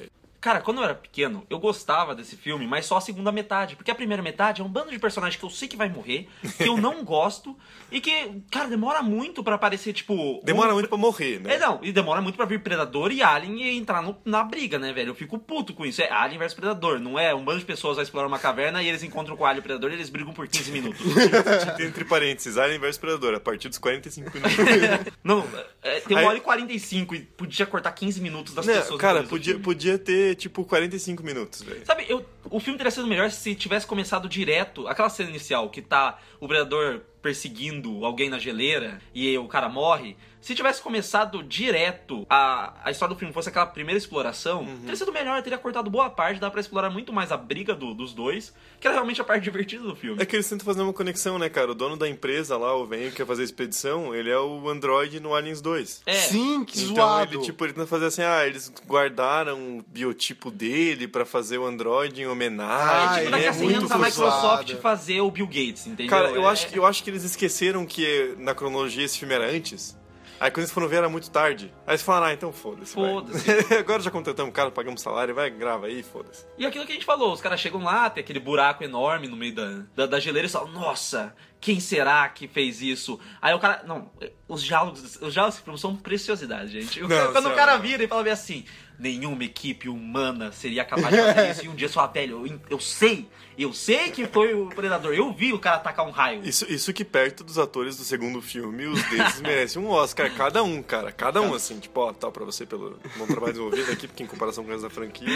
[0.42, 3.76] Cara, quando eu era pequeno, eu gostava desse filme, mas só a segunda metade.
[3.76, 6.28] Porque a primeira metade é um bando de personagens que eu sei que vai morrer,
[6.58, 7.56] que eu não gosto,
[7.92, 10.40] e que, cara, demora muito pra aparecer, tipo.
[10.42, 11.54] Demora um- muito pra morrer, né?
[11.54, 14.80] É, não, e demora muito pra vir Predador e Alien e entrar no- na briga,
[14.80, 15.10] né, velho?
[15.10, 16.02] Eu fico puto com isso.
[16.02, 17.32] É Alien versus Predador, não é?
[17.32, 19.60] Um bando de pessoas vai explorar uma caverna e eles encontram com o Alien e
[19.60, 21.00] o Predador e eles brigam por 15 minutos.
[21.78, 24.56] Entre parênteses, Alien vs Predador, a partir dos 45 minutos.
[25.22, 25.46] não,
[25.82, 29.00] é, tem Aí- uma hora e 45 e podia cortar 15 minutos das Não, pessoas.
[29.00, 31.84] cara, podia, podia ter, tipo, 45 minutos, velho.
[31.84, 35.82] Sabe, eu, o filme teria sido melhor se tivesse começado direto, aquela cena inicial que
[35.82, 40.16] tá o Predador perseguindo alguém na geleira e o cara morre.
[40.42, 44.80] Se tivesse começado direto a, a história do filme fosse aquela primeira exploração, Uhum.
[44.80, 47.94] teria sido melhor, teria cortado boa parte, dá pra explorar muito mais a briga do-
[47.94, 50.20] dos dois, que era realmente a parte divertida do filme.
[50.20, 51.70] É que eles tentam fazer uma conexão, né, cara?
[51.70, 54.68] O dono da empresa lá, o velho que quer fazer a expedição, ele é o
[54.68, 56.02] Android no Aliens 2.
[56.06, 56.12] É.
[56.14, 57.34] Sim, que então zoado.
[57.36, 61.64] ele, tipo, ele tenta fazer assim, ah, eles guardaram o biotipo dele pra fazer o
[61.64, 62.96] Android em homenagem.
[62.96, 65.86] Ah, tipo, ele daqui é a 100 muito anos a Microsoft fazer o Bill Gates,
[65.86, 66.10] entendeu?
[66.10, 69.48] Cara, eu, É- acho, eu acho que eles esqueceram que na cronologia esse filme era
[69.48, 69.96] antes.
[70.42, 71.72] Aí quando eles foram ver era muito tarde.
[71.86, 72.94] Aí eles falaram, ah, então foda-se.
[72.94, 73.48] Foda-se.
[73.78, 76.44] Agora já contratamos um cara, pagamos salário, vai, grava aí, foda-se.
[76.58, 79.36] E aquilo que a gente falou, os caras chegam lá, tem aquele buraco enorme no
[79.36, 83.18] meio da, da, da geleira e falam, nossa, quem será que fez isso?
[83.40, 83.82] Aí o cara.
[83.86, 84.10] Não,
[84.48, 87.00] os diálogos, os diálogos desse filme são preciosidade, gente.
[87.00, 88.64] O Não, cara- quando o cara vira e fala bem assim,
[88.98, 91.64] nenhuma equipe humana seria capaz de fazer isso.
[91.64, 95.14] E um dia sua pele, eu, eu sei, eu sei que foi o predador.
[95.14, 96.44] Eu vi o cara atacar um raio.
[96.44, 100.62] Isso, isso que perto dos atores do segundo filme, os deles merecem um Oscar, cada
[100.62, 101.10] um, cara.
[101.12, 104.26] Cada um, assim, tipo, ó, tal pra você pelo bom trabalho desenvolvido aqui, porque em
[104.26, 105.28] comparação com o resto da franquia.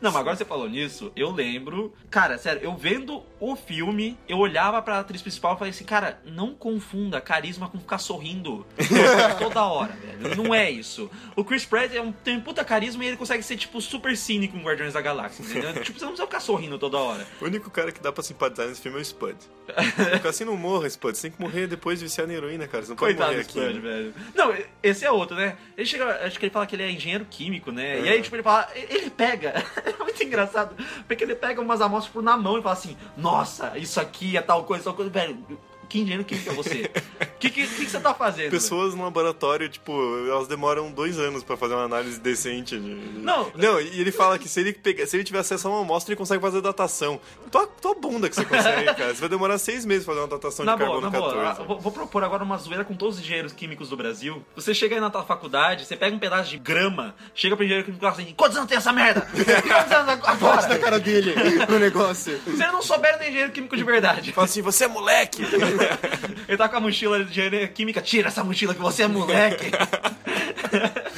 [0.00, 1.94] Não, mas agora você falou nisso, eu lembro.
[2.10, 6.20] Cara, sério, eu vendo o filme, eu olhava pra atriz principal e falei assim, cara,
[6.24, 8.66] não confunda carisma com ficar sorrindo
[9.38, 10.36] toda hora, velho.
[10.36, 11.10] Não é isso.
[11.36, 14.16] O Chris Pratt é um, tem um puta carisma e ele consegue ser, tipo, super
[14.16, 15.72] cínico em Guardiões da Galáxia, entendeu?
[15.82, 17.26] tipo, você não precisa ficar sorrindo toda hora.
[17.40, 19.36] O único cara que dá pra simpatizar nesse filme é o Spud.
[20.14, 21.14] Fica assim, não morra, Spud.
[21.16, 22.82] Você tem que morrer depois de viciar em heroína, cara.
[22.84, 23.58] Você não pode Coitado morrer do aqui.
[23.60, 24.14] Spud, velho.
[24.34, 25.56] Não, esse é outro, né?
[25.76, 28.00] Ele chega, acho que ele fala que ele é engenheiro químico, né?
[28.00, 28.12] E É.
[28.12, 29.52] aí, tipo, ele fala, ele pega.
[29.84, 30.74] É muito engraçado.
[31.06, 34.64] Porque ele pega umas amostras na mão e fala assim: Nossa, isso aqui é tal
[34.64, 35.10] coisa, tal coisa.
[35.10, 35.71] Velho, Mm-hmm.
[35.92, 36.90] Que engenheiro químico é você?
[37.20, 38.50] O que, que, que, que você tá fazendo?
[38.50, 39.92] Pessoas no laboratório, tipo,
[40.26, 42.78] elas demoram dois anos pra fazer uma análise decente.
[42.78, 42.94] De...
[43.20, 43.52] Não.
[43.54, 46.12] Não, e ele fala que se ele, pegar, se ele tiver acesso a uma amostra,
[46.12, 47.20] ele consegue fazer datação.
[47.50, 49.14] Tua, tua bunda que você consegue, cara.
[49.14, 51.44] Você vai demorar seis meses pra fazer uma datação Na de boa, carbono na boa.
[51.44, 51.60] 14.
[51.60, 54.42] Ah, Vou, vou propor agora uma zoeira com todos os engenheiros químicos do Brasil.
[54.56, 57.84] Você chega aí na tua faculdade, você pega um pedaço de grama, chega pro engenheiro
[57.84, 59.20] químico e fala assim: Quantos anos tem essa merda?
[59.28, 60.68] Quantos anos agora?
[60.68, 61.34] na cara dele
[61.68, 62.40] no negócio.
[62.44, 64.32] Se ele não souber, é engenheiro químico de verdade.
[64.32, 65.42] Fala assim, você é moleque!
[66.48, 69.70] Ele tá com a mochila de engenharia química, tira essa mochila que você é moleque.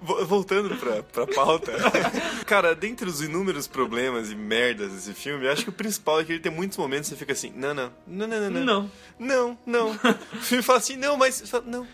[0.00, 1.72] Vo- Voltando pra, pra pauta.
[2.46, 6.24] Cara, dentre os inúmeros problemas e merdas desse filme, eu acho que o principal é
[6.24, 8.90] que ele tem muitos momentos que você fica assim, não, não, não, não, não, não.
[9.18, 9.58] Não.
[9.66, 9.90] Não.
[10.32, 11.48] O filme fala assim, não, mas.
[11.48, 11.86] fala, Não,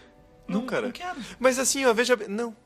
[0.48, 0.86] não, Não, cara.
[0.86, 1.16] não quero.
[1.38, 2.16] Mas assim, ó, veja.
[2.28, 2.56] Não,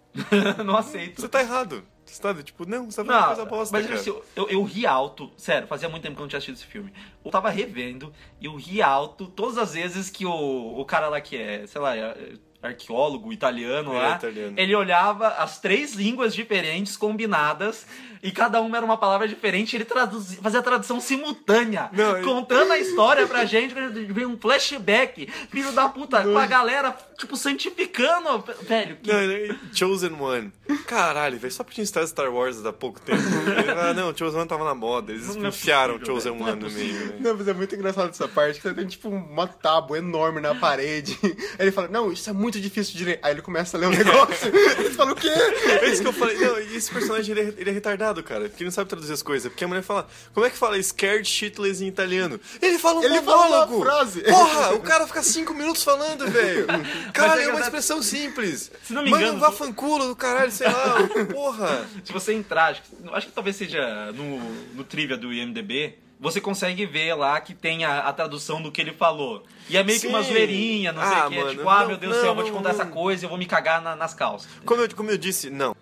[0.65, 1.21] não aceito.
[1.21, 1.83] você tá errado.
[2.11, 4.01] Você tá, tipo, não, você Não, coisa bosta, mas cara.
[4.01, 6.67] assim, eu, eu ri alto, sério, fazia muito tempo que eu não tinha assistido esse
[6.67, 6.93] filme.
[7.25, 11.21] Eu tava revendo e eu ri alto todas as vezes que o, o cara lá
[11.21, 14.55] que é, sei lá, é arqueólogo italiano É, lá, italiano.
[14.57, 17.87] ele olhava as três línguas diferentes combinadas
[18.23, 22.71] e cada uma era uma palavra diferente, ele traduzia, fazia a tradução simultânea, Não, contando
[22.73, 23.75] a história pra gente,
[24.13, 30.13] vem um flashback, filho da puta, com a galera, tipo, santificando, velho, que Não, Chosen
[30.21, 30.53] One.
[30.87, 33.23] Caralho, velho, só porque tinha estado Star Wars há pouco tempo.
[33.81, 35.13] ah, não, Chosen One tava na moda.
[35.13, 36.89] Eles Não é enfiaram possível, Chosen não é One no meio.
[36.89, 37.07] possível.
[37.09, 37.23] velho.
[37.23, 40.55] Não, mas é muito engraçado essa parte, que você tem tipo uma tábua enorme na
[40.55, 41.19] parede.
[41.25, 43.19] Aí ele fala, não, isso é muito difícil de ler.
[43.23, 44.49] Aí ele começa a ler o negócio.
[44.79, 45.29] ele fala, o quê?
[45.29, 46.39] É isso que eu falei.
[46.39, 48.49] Não, e esse personagem ele é, ele é retardado, cara.
[48.49, 49.53] Porque ele não sabe traduzir as coisas.
[49.53, 52.41] Porque a mulher fala, como é que fala scared shitless em italiano?
[52.63, 54.23] Ele fala um Ele fala uma frase.
[54.23, 56.67] Porra, o cara fica cinco minutos falando, velho.
[57.13, 58.71] Caralho, é é uma expressão simples.
[58.83, 61.09] Se não me Manda engano, um vafanculo do caralho, sei lá.
[61.31, 61.87] Porra.
[62.05, 64.39] Se você entrar, acho que, acho que talvez seja no,
[64.75, 68.81] no trivia do IMDB, você consegue ver lá que tem a, a tradução do que
[68.81, 69.43] ele falou.
[69.69, 70.33] E é meio que uma Sim.
[70.33, 71.37] zoeirinha, não sei Ah, o quê.
[71.39, 72.93] mano, tipo, ah, não, meu Deus do céu, eu vou te não, contar essa não.
[72.93, 74.49] coisa e eu vou me cagar na- nas calças.
[74.65, 75.75] Como eu, como eu disse, não.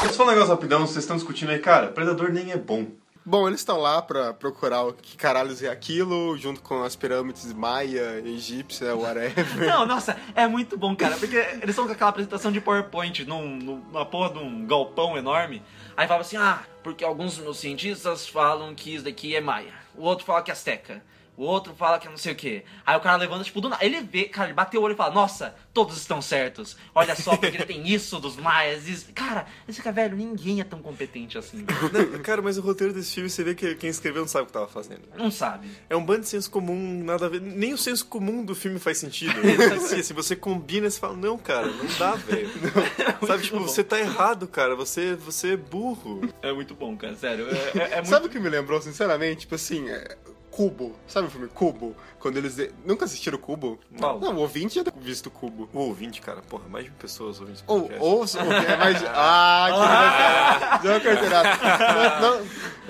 [0.00, 2.86] Deixa eu falar um negócio rapidão, vocês estão discutindo aí, cara, Predador nem é bom.
[3.26, 7.50] Bom, eles estão lá pra procurar o que caralhos é aquilo, junto com as pirâmides
[7.54, 9.66] maia, egípcia, whatever.
[9.66, 13.56] Não, nossa, é muito bom, cara, porque eles estão com aquela apresentação de PowerPoint num-
[13.56, 15.62] numa porra de um galpão enorme.
[15.96, 19.72] Aí fala assim, ah, porque alguns dos meus cientistas falam que isso daqui é maia.
[19.96, 21.02] O outro fala que é azteca.
[21.36, 22.62] O outro fala que é não sei o que.
[22.86, 23.84] Aí o cara levanta, tipo, do nada.
[23.84, 26.76] Ele vê, cara, ele bateu o olho e fala, nossa, todos estão certos.
[26.94, 28.86] Olha só, porque ele tem isso dos maias.
[28.86, 29.06] Isso.
[29.12, 31.64] Cara, esse cara, velho, ninguém é tão competente assim.
[31.92, 34.46] Não, cara, mas o roteiro desse filme, você vê que quem escreveu não sabe o
[34.46, 35.02] que tava fazendo.
[35.16, 35.68] Não sabe.
[35.90, 37.40] É um bando de senso comum, nada a ver.
[37.40, 39.34] Nem o senso comum do filme faz sentido.
[39.76, 42.48] assim, assim, você combina e você fala, não, cara, não dá, velho.
[43.26, 43.66] Sabe, tipo, bom.
[43.66, 44.76] você tá errado, cara.
[44.76, 46.28] Você, você é burro.
[46.42, 47.48] É muito bom, cara, sério.
[47.48, 49.40] É, é- é muito Sabe o que me lembrou, sinceramente?
[49.40, 50.16] Tipo assim, é,
[50.54, 50.94] Cubo.
[51.08, 51.96] Sabe o filme Cubo?
[52.20, 52.56] Quando eles.
[52.86, 53.78] Nunca assistiram Cubo?
[53.98, 54.20] Qual?
[54.20, 55.68] Não, o ouvinte já visto Cubo.
[55.72, 58.36] O ouvinte, cara, porra, mais de pessoas ouvindo esse Ou, podcast.
[58.38, 59.02] ou, ou é mais.
[59.06, 62.20] Ah, que carteirada.
[62.20, 62.38] No-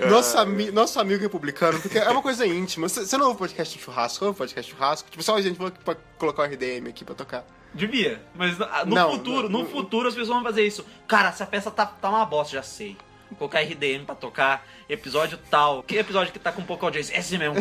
[0.05, 2.87] no- Nosso, ami- nosso amigo republicano, porque é uma coisa íntima.
[2.87, 4.25] Você não ouve podcast de churrasco?
[4.25, 5.09] Ouve podcast de churrasco?
[5.09, 7.45] Tipo, só a gente pra colocar o RDM aqui pra tocar.
[7.73, 9.71] Devia, mas no Não, futuro, não, no não.
[9.71, 10.85] futuro as pessoas vão fazer isso.
[11.07, 12.95] Cara, essa peça tá, tá uma bosta, já sei.
[13.29, 15.83] Vou colocar RDM pra tocar, episódio tal.
[15.83, 17.17] Que episódio que tá com pouca audiência?
[17.17, 17.55] Esse mesmo.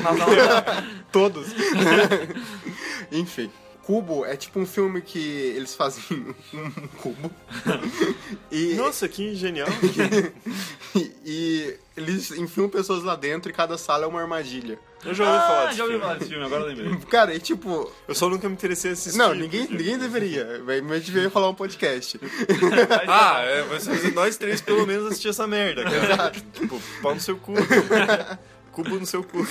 [1.11, 1.49] Todos.
[3.11, 3.51] Enfim.
[3.87, 6.03] Cubo é tipo um filme que eles fazem
[6.55, 7.31] um cubo.
[8.51, 9.69] E, Nossa, que genial.
[10.95, 14.79] e, e eles enfiam pessoas lá dentro e cada sala é uma armadilha.
[15.05, 16.03] Eu já ouvi falar Ah, desse já ouvi filme.
[16.07, 16.97] falar desse filme, agora lembrei.
[17.11, 17.93] Cara, e tipo.
[18.09, 19.19] Eu só nunca me interessei em assistir.
[19.19, 20.63] Não, ninguém, porque- ninguém deveria.
[20.65, 22.19] Mas a gente veio falar um podcast.
[23.07, 26.31] Ah, é, mas nós três pelo menos assistir essa merda, cara.
[26.55, 27.53] tipo, pau no seu cu.
[28.73, 29.47] Cubo no seu cu.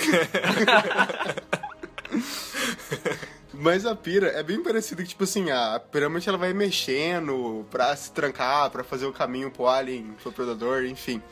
[3.58, 7.94] Mas a pira é bem parecida que, tipo assim, a pirâmide ela vai mexendo pra
[7.96, 11.22] se trancar, pra fazer o caminho pro alien, pro predador, enfim.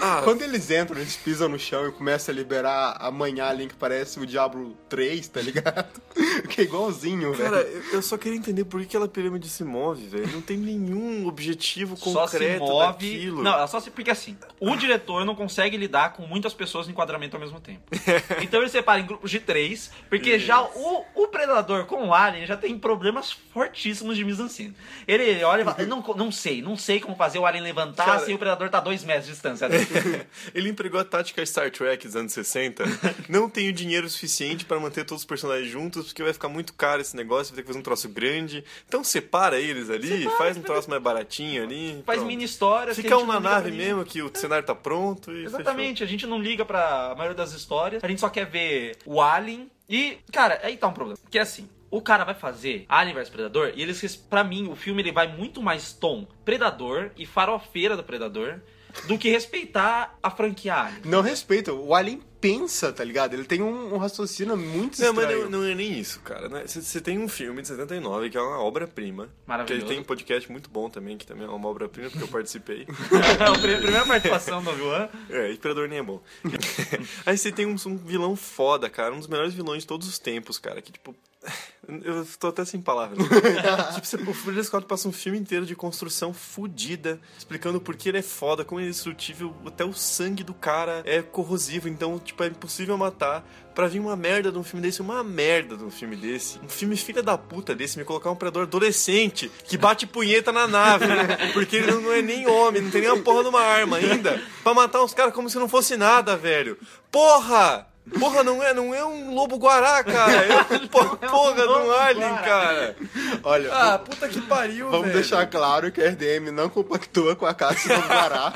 [0.00, 3.68] Ah, Quando eles entram, eles pisam no chão e começam a liberar a mãe alien
[3.68, 6.00] que parece o Diablo 3, tá ligado?
[6.48, 7.68] que é igualzinho, Cara, velho.
[7.68, 10.28] eu- eu só queria entender por que aquela pirâmide se move, velho.
[10.32, 12.86] Não tem nenhum objetivo Só se concreto move.
[12.86, 13.42] daquilo.
[13.42, 13.90] Não, ela só se.
[13.90, 17.82] Porque assim, o diretor não consegue lidar com muitas pessoas no enquadramento ao mesmo tempo.
[18.42, 22.46] Então ele separa em grupos de três, porque já o, o Predador com o Alien
[22.46, 24.74] já tem problemas fortíssimos de mise-en-scène.
[25.06, 28.04] Ele, ele olha e fala: não, não sei, não sei como fazer o Alien levantar
[28.04, 29.86] Cara- se o Predador tá a dois metros de distância dele.
[30.54, 32.84] Ele empregou a tática Star Trek dos anos 60.
[33.28, 37.00] Não tenho dinheiro suficiente pra manter todos os personagens juntos, porque vai ficar muito caro
[37.00, 38.64] esse negócio, vai ter que fazer um troço grande.
[38.86, 42.02] Então separa eles ali, faz um troço mais baratinho ali.
[42.04, 42.28] Faz pronto.
[42.28, 42.96] mini histórias.
[42.96, 46.26] que Fica um na nave mesmo, que o cenário tá pronto e Exatamente, a gente
[46.26, 49.70] não liga pra maioria das histórias, a gente só quer ver o Alien.
[49.88, 51.18] E, cara, aí tá um problema.
[51.30, 54.76] Que é assim, o cara vai fazer Alien vs Predador e eles, pra mim, o
[54.76, 58.60] filme ele vai muito mais tom Predador e farofeira do Predador
[59.06, 61.02] do que respeitar a franquia Alien.
[61.04, 61.72] Não respeita.
[61.72, 63.34] O Alien pensa, tá ligado?
[63.34, 65.50] Ele tem um, um raciocínio muito Não, mas estranho.
[65.50, 66.48] não, não é nem isso, cara.
[66.66, 69.24] Você você tem um filme de 79 que é uma obra-prima.
[69.26, 69.84] Que Maravilhoso.
[69.86, 72.86] ele tem um podcast muito bom também, que também é uma obra-prima, porque eu participei.
[73.40, 75.08] a pri- primeira participação do Obi-Wan.
[75.30, 76.22] É, Imperador nem é bom.
[77.26, 79.12] Aí você tem um, um vilão foda, cara.
[79.14, 80.80] Um dos melhores vilões de todos os tempos, cara.
[80.80, 81.14] Que, tipo...
[82.04, 83.16] Eu tô até sem palavras.
[83.94, 88.08] tipo, você, o Ridley Scott passa um filme inteiro de construção fodida, explicando por que
[88.08, 92.18] ele é foda, como ele é destrutível, até o sangue do cara é corrosivo, então,
[92.18, 93.48] tipo, é impossível matar.
[93.72, 96.68] Pra vir uma merda de um filme desse, uma merda de um filme desse, um
[96.68, 101.04] filme filha da puta desse, me colocar um predador adolescente que bate punheta na nave,
[101.52, 104.42] porque ele não é nem homem, não tem nem a porra de uma arma ainda,
[104.64, 106.76] pra matar uns caras como se não fosse nada, velho.
[107.12, 107.86] Porra!
[108.20, 110.32] Porra, não é, não é um lobo guará, cara.
[110.32, 112.42] É um porra, porra de um lobo alien, guará.
[112.42, 112.96] cara.
[113.42, 115.14] Olha, Ah, puta que pariu, vamos velho.
[115.18, 118.52] deixar claro que a RDM não compactua com a caça do Guará,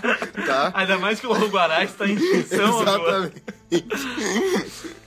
[0.46, 0.70] tá?
[0.74, 3.30] Ainda mais que o Lobo Guará está em extinção, Obi-Wan.
[3.70, 4.99] Exatamente.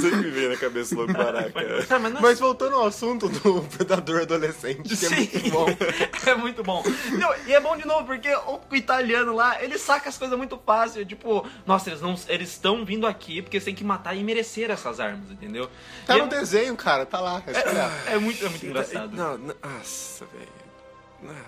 [0.00, 1.14] Sempre me veio na cabeça o lobo.
[1.14, 1.50] Cara,
[2.00, 5.16] mas não Mas voltando ao assunto do predador adolescente, que é Sim.
[5.16, 5.66] muito bom.
[6.26, 6.82] é muito bom.
[7.18, 10.56] Não, e é bom de novo, porque o, italiano lá, ele saca as coisas muito
[10.64, 11.04] fácil.
[11.04, 14.70] Tipo, nossa, eles não eles estão vindo aqui porque eles têm que matar e merecer
[14.70, 15.68] essas armas, entendeu?
[16.06, 17.42] Tá E no é, desenho, cara, tá lá.
[17.46, 18.02] É olhar.
[18.06, 19.16] é muito, é muito engraçado.
[19.16, 21.44] Não, não, nossa, velho.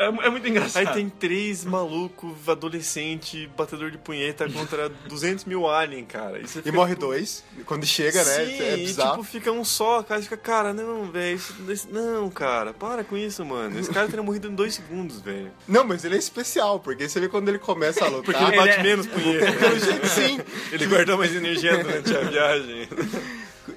[0.00, 0.86] É, é muito engraçado.
[0.88, 6.38] Aí tem três malucos, adolescente, batedor de punheta contra 200 mil alien, cara.
[6.40, 8.46] E, E morre tipo, dois, quando chega, né?
[8.46, 9.10] Sim, é e bizarro.
[9.18, 10.22] tipo, fica um só, cara.
[10.22, 11.38] Fica, cara, não, velho.
[11.90, 13.78] Não, cara, para com isso, mano.
[13.78, 15.50] Esse cara teria morrido em dois segundos, velho.
[15.68, 18.24] Não, mas ele é especial, porque você vê quando ele começa a lutar.
[18.24, 19.52] Porque ele ele bate é- menos punheta.
[19.58, 20.40] Pelo jeito, sim.
[20.72, 22.88] Ele guardou mais energia durante a viagem.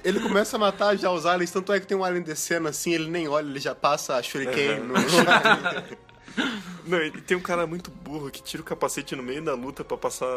[0.03, 2.93] Ele começa a matar já os aliens, tanto é que tem um alien descendo assim,
[2.93, 4.87] ele nem olha, ele já passa a shuriken Uhum.
[4.87, 4.93] no.
[6.85, 9.83] Não, e tem um cara muito burro que tira o capacete no meio da luta
[9.85, 10.27] pra passar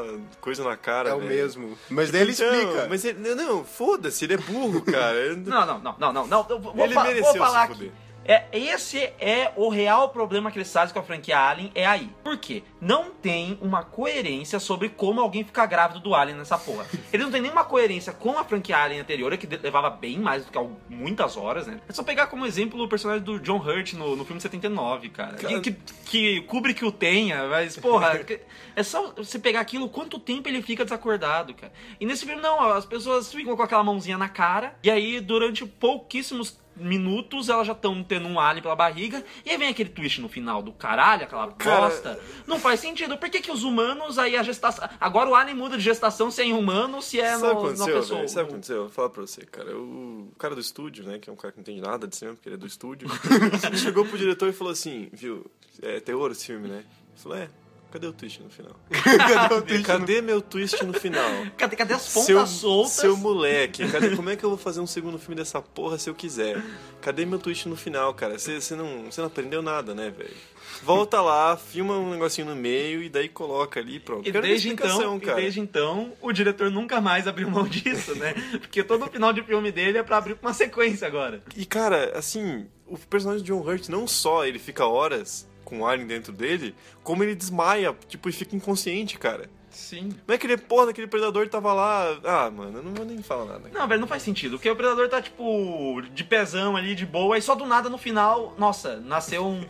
[0.41, 1.11] coisa na cara.
[1.11, 1.77] É o mesmo.
[1.91, 2.87] Mas daí ele Não, explica.
[2.89, 5.35] Mas ele, não, não, foda-se, ele é burro, cara.
[5.37, 6.43] Não, não, não, não, não, não.
[6.61, 7.89] Vou, Ele fa- mereceu vou falar se fuder.
[7.89, 8.06] aqui.
[8.29, 12.11] É, esse é o real problema que eles fazem com a franquia Alien, é aí.
[12.25, 12.63] Por quê?
[12.81, 16.87] Não tem uma coerência sobre como alguém fica grávido do Alien nessa porra.
[17.13, 20.51] Eles não tem nenhuma coerência com a franquia Alien anterior, que levava bem mais do
[20.53, 20.59] que
[20.89, 21.81] muitas horas, né?
[21.89, 25.37] É só pegar como exemplo o personagem do John Hurt no, no filme 79, cara.
[25.37, 28.21] Cara- Que, que, que Kubrick o tenha, mas, porra,
[28.75, 31.73] é só você pegar aquilo, quanto tempo ele fica desacordado, cara.
[32.01, 35.65] E nesse filme, não, as pessoas ficam com aquela mãozinha na cara, e aí, durante
[35.65, 40.21] pouquíssimos minutos elas já estão tendo um alien pela barriga, e aí vem aquele twist
[40.21, 42.21] no final do caralho, aquela Cara- bosta.
[42.47, 43.17] Não faz sentido.
[43.19, 44.89] Por que, que os humanos, aí a gestação.
[45.01, 47.77] Agora o alien muda de gestação se é em humano, se é Sabe o no,
[47.77, 48.19] na pessoa.
[48.19, 48.29] velho?
[48.29, 48.77] Sabe o que aconteceu?
[48.77, 49.77] Eu vou falar pra você, cara.
[49.77, 51.19] O cara do estúdio, né?
[51.19, 53.09] Que é um cara que não entende nada de cinema, porque ele é do estúdio.
[53.77, 55.45] chegou pro diretor e falou assim, viu?
[55.83, 56.79] É terror esse filme, né?
[56.79, 56.87] Ele
[57.23, 57.49] falou, é,
[57.97, 58.77] cadê o twist no final?
[58.91, 59.83] Cadê o twist?
[59.83, 61.31] Cadê meu twist no final?
[61.57, 62.93] Cadê, cadê as pontas Seu, soltas?
[62.93, 66.11] seu moleque, cadê, como é que eu vou fazer um segundo filme dessa porra se
[66.11, 66.63] eu quiser?
[67.01, 68.39] Cadê meu twist no final, cara?
[68.39, 70.35] Você não, você não aprendeu nada, né, velho?
[70.83, 74.29] Volta lá, filma um negocinho no meio e daí coloca ali, pronto.
[74.29, 78.35] E Quero desde, então, e desde então, o diretor nunca mais abriu mão disso, né?
[78.61, 81.43] Porque todo final de filme dele é pra abrir uma sequência agora.
[81.57, 85.87] E cara, assim, o personagem de John Hurt não só ele fica horas com o
[85.87, 89.51] alien dentro dele, como ele desmaia, tipo, e fica inconsciente, cara.
[89.69, 90.09] Sim.
[90.27, 92.19] Não é aquele porra daquele predador tava lá.
[92.25, 93.69] Ah, mano, eu não vou nem falar nada.
[93.71, 94.53] Não, velho, não faz sentido.
[94.53, 97.99] Porque o predador tá, tipo, de pezão ali, de boa, e só do nada no
[97.99, 99.67] final, nossa, nasceu um.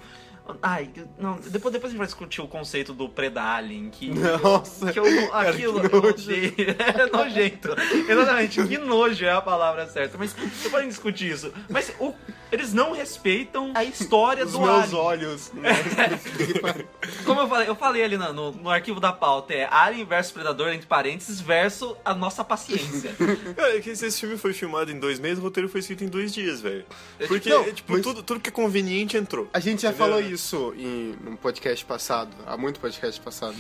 [0.63, 4.11] Ai, não, depois, depois a gente vai discutir o conceito do Predalien, que.
[4.43, 6.15] Nossa, que eu, cara, aquilo que eu nojo.
[6.15, 6.55] odeio.
[6.97, 7.69] É nojento.
[8.09, 10.17] Exatamente, que nojo é a palavra certa.
[10.19, 11.53] Mas você pode discutir isso.
[11.69, 12.15] Mas o-
[12.53, 14.97] eles não respeitam a história Os do meus Alien.
[15.01, 15.53] olhos.
[17.25, 20.33] Como eu falei, eu falei ali no, no, no arquivo da pauta, é Alien versus
[20.33, 23.15] Predador, entre parênteses, versus a nossa paciência.
[23.57, 26.05] Cara, é que se esse filme foi filmado em dois meses, o roteiro foi escrito
[26.05, 26.85] em dois dias, velho.
[27.27, 29.49] Porque, Não, é, tipo, mas- tudo, tudo que é conveniente entrou.
[29.53, 30.07] A gente já Entendeu?
[30.07, 30.36] falou isso
[30.75, 33.57] em um podcast passado, há muito podcast passado.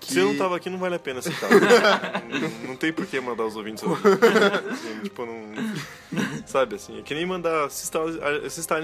[0.00, 0.12] Que...
[0.12, 1.50] Se eu não tava aqui, não vale a pena citar.
[2.30, 4.06] não, não tem por que mandar os ouvintes ouvir.
[4.70, 5.52] Assim, tipo, não.
[6.46, 6.98] Sabe assim?
[6.98, 7.98] É que nem mandar assistir,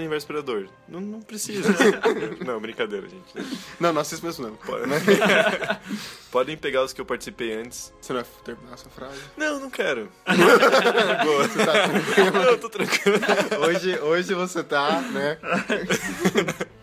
[0.09, 0.67] vs Predador.
[0.87, 1.73] Não, não precisa.
[2.45, 3.57] não, brincadeira, gente.
[3.79, 4.55] Não, não assista mesmo não.
[4.55, 4.83] Pode-
[6.31, 7.93] Podem pegar os que eu participei antes.
[8.01, 9.21] Você não vai terminar essa frase?
[9.37, 10.11] Não, não quero.
[11.23, 11.47] Boa.
[11.47, 13.19] Tá Não, eu tô tranquilo.
[13.65, 15.37] Hoje, hoje você tá, né?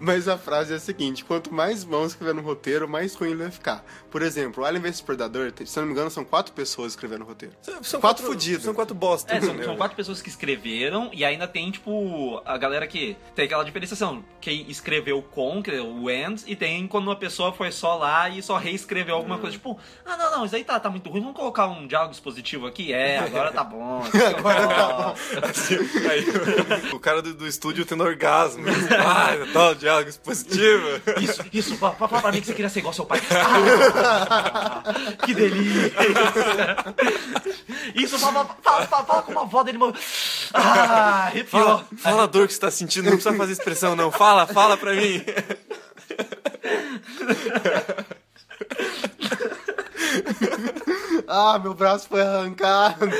[0.00, 3.42] Mas a frase é a seguinte: quanto mais mãos escrever no roteiro, mais ruim ele
[3.42, 3.84] vai ficar.
[4.10, 7.54] Por exemplo, Alien vs Predador, se não me engano, são quatro pessoas escrevendo o roteiro.
[7.82, 8.64] São Quatro fudidos.
[8.64, 9.34] São quatro bosta.
[9.34, 13.46] É, são, são quatro pessoas que escreveram e ainda tem, tipo, a galera que tem
[13.46, 14.24] aquela diferenciação.
[14.40, 18.28] Quem escreveu com, que é o end, e tem quando uma pessoa foi só lá
[18.28, 19.56] e só reescreveu alguma coisa.
[19.56, 22.66] Tipo, ah, não, não, isso aí tá, tá muito ruim, vamos colocar um diálogo expositivo
[22.66, 22.92] aqui?
[22.92, 24.02] É, agora tá bom.
[24.36, 25.14] agora tá bom.
[26.10, 28.64] Aí, o cara do, do estúdio tendo orgasmo.
[28.98, 30.86] Ah, tal, diálogo expositivo.
[31.20, 33.20] Isso, isso, fa- fala pra mim que você queria ser igual ao seu pai.
[33.28, 34.82] Ah,
[35.24, 35.92] que delícia!
[37.94, 39.78] Isso, fala, fala, fala, fala com uma voz dele.
[39.78, 39.94] mano.
[40.54, 41.62] Ah, arrepiou.
[41.62, 44.10] Fala, fala a dor que você tá sentindo, não precisa fazer expressão, não.
[44.12, 45.22] Fala, fala pra mim.
[51.28, 53.06] Ah, meu braço foi arrancado.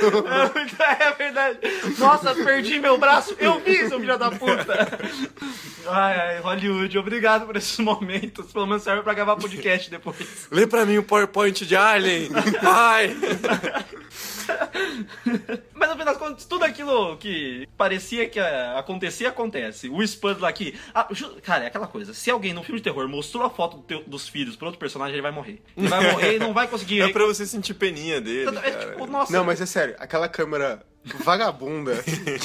[0.98, 1.58] É verdade.
[1.98, 3.34] Nossa, perdi meu braço.
[3.38, 4.98] Eu vi, seu filho da puta.
[5.88, 8.52] Ai, ai, Hollywood, obrigado por esses momentos.
[8.52, 10.46] Pelo menos serve pra gravar podcast depois.
[10.50, 12.28] Lê pra mim o PowerPoint de Alien.
[12.62, 13.16] Vai.
[15.74, 19.88] Mas no fim das contas, tudo aquilo que parecia que acontecia, acontece.
[19.88, 20.74] O Spud lá aqui.
[20.94, 21.06] ah,
[21.42, 22.14] cara, é aquela coisa.
[22.14, 24.78] Se alguém no filme de terror mostrou a foto do teu- dos filhos pra outro
[24.78, 25.60] personagem, ele vai morrer.
[25.76, 27.02] Ele vai morrer e não vai conseguir.
[27.06, 28.86] É pra você sentir peninha dele, É cara.
[28.90, 29.32] tipo, nossa.
[29.32, 30.80] Não, mas é sério, aquela câmera
[31.24, 31.94] vagabunda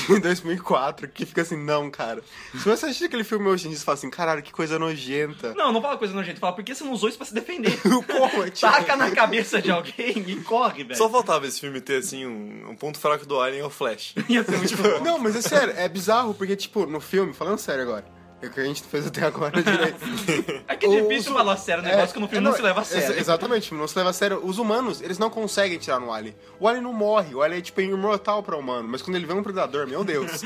[0.08, 2.22] de 2004 que fica assim, não, cara.
[2.54, 5.54] Se você assistir aquele filme hoje em dia, você fala assim, caralho, que coisa nojenta.
[5.56, 7.72] Não, não fala coisa nojenta, fala por que você não usou isso pra se defender?
[7.82, 10.96] Tipo, Taca na cabeça de alguém e corre, velho.
[10.98, 14.14] Só faltava esse filme ter, assim, um, um ponto fraco do Alien é o Flash.
[14.30, 15.00] Ia ser muito bom.
[15.04, 18.06] Não, mas é sério, é bizarro, porque, tipo, no filme, falando sério agora,
[18.46, 20.00] é o que a gente fez até agora direito.
[20.68, 22.56] É que é difícil Os- falar sério um negócio é, que no filme é, não,
[22.56, 23.20] se leva a ex- sério.
[23.20, 24.40] exatamente, o filme não se leva a sério.
[24.44, 26.36] Os humanos, eles não conseguem tirar no Alien.
[26.60, 29.34] O Alien não morre, o Alien é, tipo, imortal pra humano, mas quando ele vê
[29.34, 30.42] um predador, meu Deus.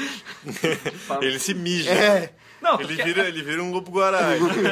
[1.21, 1.89] Ele se mija.
[1.91, 2.31] é.
[2.65, 4.21] Não, Ele vira, ele vira um lobo-guará.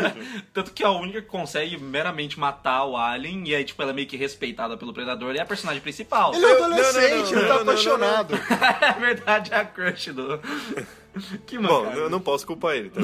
[0.52, 3.94] Tanto que a única que consegue meramente matar o Alien, e aí, tipo, ela é
[3.94, 6.34] meio que respeitada pelo Predador, é a personagem principal.
[6.34, 8.34] Ele é adolescente, não, ele tá apaixonado.
[8.82, 10.40] é verdade, é a crush do...
[11.46, 12.00] Que Bom, mancada.
[12.00, 13.00] eu não posso culpar ele, tá?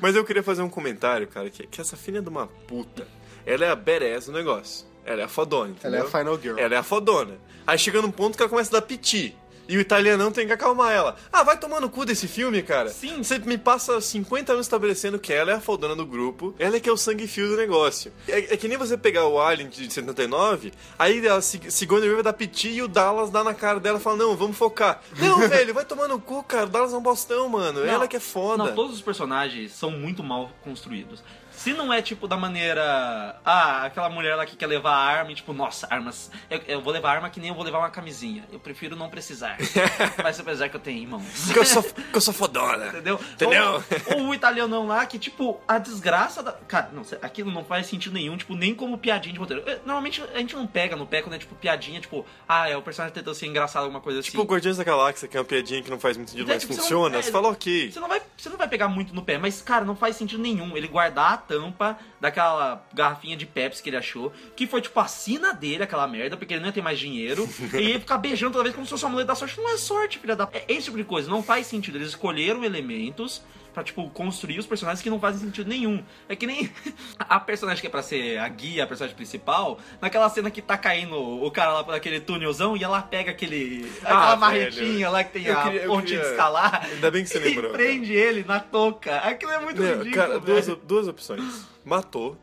[0.00, 3.06] Mas eu queria fazer um comentário, cara, que, que essa filha de uma puta,
[3.44, 4.86] ela é a badass do negócio.
[5.04, 6.06] Ela é a fodona, Ela é entendeu?
[6.06, 6.58] a final girl.
[6.58, 7.34] Ela é a fodona.
[7.66, 9.36] Aí chega num ponto que ela começa a dar piti.
[9.68, 11.16] E o italianão tem que acalmar ela.
[11.32, 12.90] Ah, vai tomar no cu desse filme, cara.
[12.90, 13.22] Sim.
[13.22, 16.80] Você me passa 50 anos estabelecendo que ela é a fodona do grupo, ela é
[16.80, 18.12] que é o sangue fio do negócio.
[18.28, 22.24] É, é que nem você pegar o Alien de 79, aí a Sig- Sigourney Weaver
[22.24, 25.00] dá piti e o Dallas dá na cara dela e fala, não, vamos focar.
[25.18, 26.66] Não, velho, vai tomar no cu, cara.
[26.66, 27.80] O Dallas é um bostão, mano.
[27.80, 28.64] Não, ela que é foda.
[28.64, 31.22] Não, todos os personagens são muito mal construídos.
[31.64, 33.40] Se não é, tipo, da maneira.
[33.42, 36.30] Ah, aquela mulher lá que quer levar arma e, tipo, nossa, armas.
[36.50, 38.44] Eu, eu vou levar arma que nem eu vou levar uma camisinha.
[38.52, 39.56] Eu prefiro não precisar.
[40.22, 41.50] Mas apesar que eu tenho em mãos.
[41.52, 42.88] Que eu sou, que eu sou fodona.
[42.88, 43.18] Entendeu?
[43.32, 43.82] Entendeu?
[44.14, 46.52] Ou, ou o italianão lá que, tipo, a desgraça da.
[46.52, 49.64] Cara, não, aquilo não faz sentido nenhum, tipo, nem como piadinha de roteiro.
[49.86, 52.82] Normalmente a gente não pega no pé quando é, tipo, piadinha, tipo, ah, é o
[52.82, 54.30] personagem tentando ser engraçado, alguma coisa assim.
[54.30, 56.62] Tipo, Guardiões da Galáxia, que é uma piadinha que não faz muito sentido, É, mas
[56.62, 57.18] tipo, você não- funciona.
[57.18, 57.90] é, Você fala, ok.
[57.90, 60.42] Você não, vai, você não vai pegar muito no pé, mas, cara, não faz sentido
[60.42, 64.98] nenhum ele guardar a tampa daquela garrafinha de Pepsi que ele achou, que foi, tipo,
[64.98, 68.18] a sina dele, aquela merda, porque ele não ia ter mais dinheiro, e ele ficar
[68.18, 69.58] beijando toda vez como se fosse uma mulher da sorte.
[69.58, 70.48] Não é sorte, filha da...
[70.52, 71.96] É esse tipo de coisa, não faz sentido.
[71.98, 73.42] Eles escolheram elementos
[73.74, 76.02] pra, tipo, construir os personagens que não fazem sentido nenhum.
[76.28, 76.70] É que nem
[77.18, 80.78] a personagem que é pra ser a guia, a personagem principal, naquela cena que tá
[80.78, 83.90] caindo o cara lá por aquele túnelzão e ela pega aquele...
[84.02, 86.86] aquela Ah, marretinha lá que tem Eu a queria- ponte queria- de escalar.
[86.86, 87.72] Ainda bem que você E lembrou.
[87.72, 89.16] prende ele na touca.
[89.18, 90.14] Aquilo é muito Meu, ridículo.
[90.14, 91.66] cara, duas, duas opções.
[91.84, 92.38] Matou.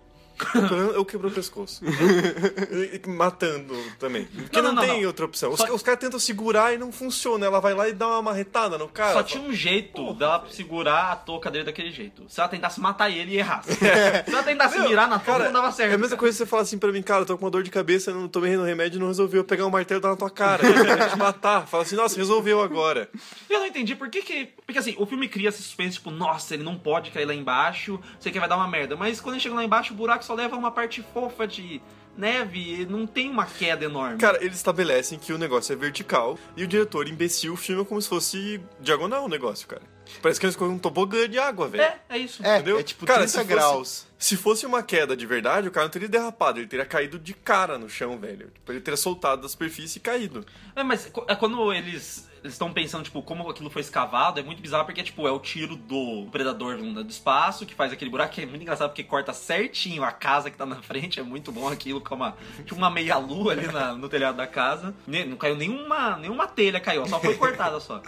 [0.95, 1.81] Eu quebrou o pescoço.
[3.07, 4.25] Matando também.
[4.25, 5.07] Porque Não, não, não, tem não.
[5.07, 5.51] outra opção.
[5.51, 7.45] Os, Só- os caras tentam segurar e não funciona.
[7.45, 9.13] Ela vai lá e dá uma marretada no cara.
[9.13, 10.53] Só tinha um jeito Porra, dela velho.
[10.53, 12.23] segurar a touca dele daquele jeito.
[12.27, 13.71] Se ela tentasse matar ele e errasse.
[13.75, 15.91] Se ela tentasse Meu, mirar na touca, cara, não dava certo.
[15.91, 17.51] É a mesma coisa que você fala assim pra mim, cara, eu tô com uma
[17.51, 19.43] dor de cabeça, não tomei no remédio, não resolveu.
[19.43, 20.63] Pegar um martelo e dar na tua cara.
[21.09, 21.67] Te matar.
[21.67, 23.09] Fala assim, nossa, resolveu agora.
[23.49, 24.49] Eu não entendi por que que...
[24.65, 27.99] Porque assim, o filme cria esse suspense, tipo, nossa, ele não pode cair lá embaixo,
[28.19, 28.95] sei que vai dar uma merda.
[28.95, 31.81] Mas quando ele chega lá embaixo, o buraco só leva uma parte fofa de
[32.17, 34.17] neve, não tem uma queda enorme.
[34.17, 38.09] Cara, eles estabelecem que o negócio é vertical e o diretor imbecil filma como se
[38.09, 39.81] fosse diagonal o negócio, cara.
[40.21, 41.83] Parece que eles colocam um tobogã de água, velho.
[41.83, 42.45] é, é isso.
[42.45, 42.79] É, Entendeu?
[42.79, 44.07] é tipo Cara, 30 se fosse- graus.
[44.17, 47.33] Se fosse uma queda de verdade, o cara não teria derrapado, ele teria caído de
[47.33, 48.51] cara no chão, velho.
[48.53, 50.45] Tipo, ele teria soltado da superfície e caído.
[50.75, 54.85] É, mas é quando eles estão pensando, tipo, como aquilo foi escavado, é muito bizarro
[54.85, 58.45] porque, tipo, é o tiro do predador do espaço que faz aquele buraco, que é
[58.45, 62.01] muito engraçado porque corta certinho a casa que tá na frente, é muito bom aquilo,
[62.01, 64.93] com uma, tipo, uma meia-lua ali na- no telhado da casa.
[65.07, 68.01] Não caiu nenhuma, nenhuma telha, caiu, só foi cortada só.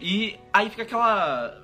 [0.00, 1.62] E aí fica aquela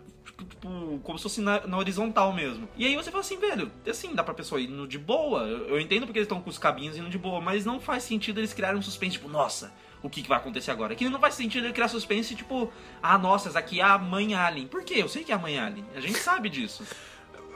[0.49, 2.69] tipo, como se fosse na, na horizontal mesmo.
[2.77, 5.43] E aí você fala assim, velho, assim, dá pra pessoa ir indo de boa.
[5.43, 8.03] Eu, eu entendo porque eles estão com os cabinhos indo de boa, mas não faz
[8.05, 10.95] sentido eles criarem um suspense, tipo, nossa, o que, que vai acontecer agora?
[10.95, 12.73] Que não faz sentido ele criar suspense, tipo,
[13.03, 14.67] ah, nossa, essa aqui é a mãe Alien.
[14.67, 14.95] Por quê?
[14.97, 15.87] Eu sei que é a mãe Alien.
[15.95, 16.85] A gente sabe disso.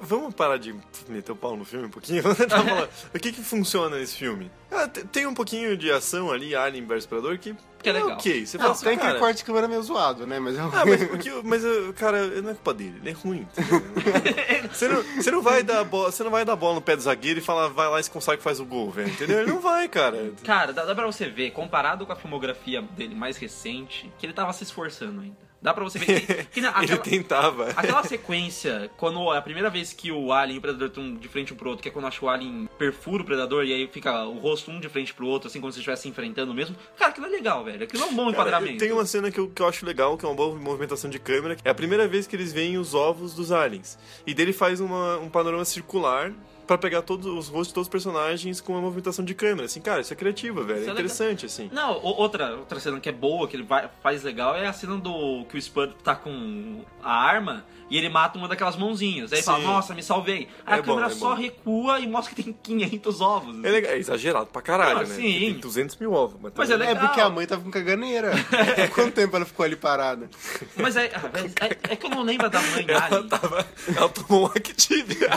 [0.00, 0.74] Vamos parar de
[1.08, 2.22] meter o pau no filme um pouquinho?
[3.14, 4.50] O que que funciona nesse filme?
[4.70, 8.10] Ah, te- tem um pouquinho de ação ali, Alien vs Predador, que, Que é legal.
[8.12, 8.44] ok.
[8.46, 9.08] Você Não, fala assim, tem cara...
[9.08, 10.38] aquele corte de câmera meio zoado, né?
[10.38, 10.60] Mas é.
[10.60, 11.62] Ah, mas, porque, mas
[11.96, 13.46] cara, não é culpa dele, ele é ruim.
[14.72, 17.00] Você não, você não vai dar bola, você não vai dar bola no pé do
[17.02, 19.08] zagueiro e falar, vai lá e se consegue faz o gol, velho.
[19.08, 19.40] Entendeu?
[19.40, 20.32] Ele não vai, cara.
[20.44, 24.32] Cara, dá, dá pra você ver, comparado com a filmografia dele mais recente, que ele
[24.34, 25.45] tava se esforçando ainda.
[25.60, 27.70] Dá pra você ver que, que na- Ele aquela- tentava.
[27.70, 31.28] Aquela sequência, quando é a primeira vez que o Alien e o Predador estão de
[31.28, 33.72] frente um pro outro, que é quando acho que o Alien perfura o Predador e
[33.72, 36.52] aí fica o rosto um de frente pro outro, assim como se estivesse se enfrentando
[36.54, 36.76] mesmo.
[36.96, 37.82] Cara, aquilo é legal, velho.
[37.82, 38.78] Aquilo é um bom Cara, enquadramento.
[38.78, 41.18] tem uma cena que eu, que eu acho legal, que é uma boa movimentação de
[41.18, 41.56] câmera.
[41.64, 43.98] É a primeira vez que eles veem os ovos dos aliens.
[44.26, 46.32] E dele faz uma, um panorama circular
[46.66, 49.66] pra pegar todos os rostos de todos os personagens com uma movimentação de câmera.
[49.66, 50.80] Assim, cara, isso é criativa, velho.
[50.80, 51.70] Isso É é interessante, assim.
[51.72, 54.96] Não, outra, outra cena que é boa, que ele vai- faz legal, é a cena
[54.96, 59.32] do que o Spud tá com a arma e ele mata uma daquelas mãozinhas.
[59.32, 59.64] Aí ele fala, Sim.
[59.66, 60.48] nossa, me salvei.
[60.66, 61.40] Aí É a câmera bom, é só bom.
[61.40, 63.64] recua e mostra que tem 500 ovos.
[63.64, 65.14] É, legal, é exagerado pra caralho, Não, né?
[65.14, 65.38] sim.
[65.40, 66.38] Tem 200 mil ovos.
[66.42, 67.08] Mas, Mas também- é É legal.
[67.08, 68.32] porque a mãe tava com caganeira.
[68.94, 70.28] Quanto tempo ela ficou ali parada?
[70.76, 73.28] Mas é, ah, é, é que eu não lembro da mãe Ela Alien.
[73.28, 73.66] tava.
[73.96, 75.28] Ela tomou um Activia.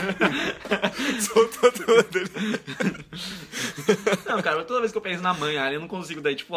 [1.20, 2.60] Soltou tudo ali.
[4.26, 6.54] Não, cara, toda vez que eu penso na mãe Alien, eu não consigo daí, tipo,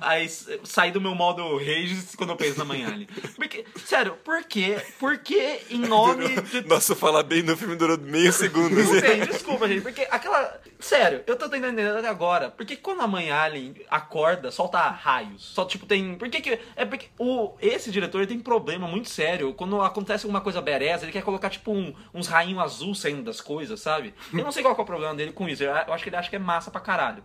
[0.00, 0.28] aí,
[0.64, 3.08] sair do meu modo rage quando eu penso na mãe Alien.
[3.36, 4.80] Porque, sério, por quê?
[4.98, 8.70] Por que em nome de Nossa, falar bem no filme durou meio segundo.
[8.74, 10.60] Não sei, desculpa, gente, porque aquela.
[10.78, 12.50] Sério, eu tô tentando entender até agora.
[12.50, 15.42] Porque quando a mãe Alien acorda, solta raios.
[15.54, 16.14] Só, tipo, tem.
[16.16, 16.58] Por que que.
[16.76, 19.52] É porque o, esse diretor ele tem problema muito sério.
[19.54, 23.40] Quando acontece alguma coisa bereza, ele quer colocar, tipo, um- uns rainhos azul saindo das
[23.40, 24.14] coisas, sabe?
[24.32, 25.62] Eu não sei qual que é o problema dele com isso.
[25.62, 27.22] Eu, acho que ele acha que é massa pra caralho.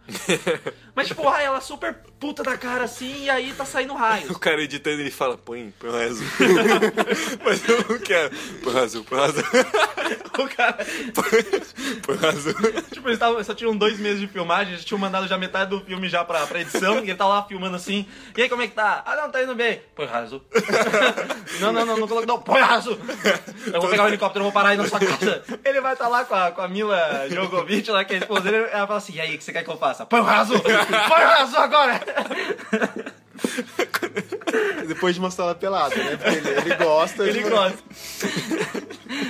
[0.96, 4.30] Mas, tipo, ai, ela super puta da cara assim, e aí tá saindo raios.
[4.32, 6.26] O cara editando ele fala, põe, põe o azul.
[7.44, 8.36] Mas eu quero.
[8.64, 9.20] Põe o azul, põe
[10.46, 10.78] o cara.
[12.04, 12.54] Põe o azul.
[12.92, 15.82] Tipo, eles tavam, só tinham dois meses de filmagem, eles tinham mandado já metade do
[15.82, 18.06] filme já pra, pra edição, e ele tá lá filmando assim.
[18.36, 19.04] E aí, como é que tá?
[19.06, 19.82] Ah, não, tá indo bem.
[19.96, 20.42] Põe raso.
[21.60, 22.98] não, não, não, não coloca, não, põe raso.
[23.74, 25.44] Eu vou pegar o helicóptero, eu vou parar aí na sua casa.
[25.64, 28.20] Ele vai estar tá lá com a, com a Mila Jogovic, lá, que é a
[28.20, 30.06] esposa dele, ela fala assim, e aí, o que você quer que eu faça?
[30.06, 30.54] Põe o raso!
[30.60, 32.02] Põe o agora!
[34.88, 36.18] Depois de mostrar ela pelada, né?
[36.18, 37.24] Porque ele, ele gosta.
[37.28, 37.78] Ele de- gosta.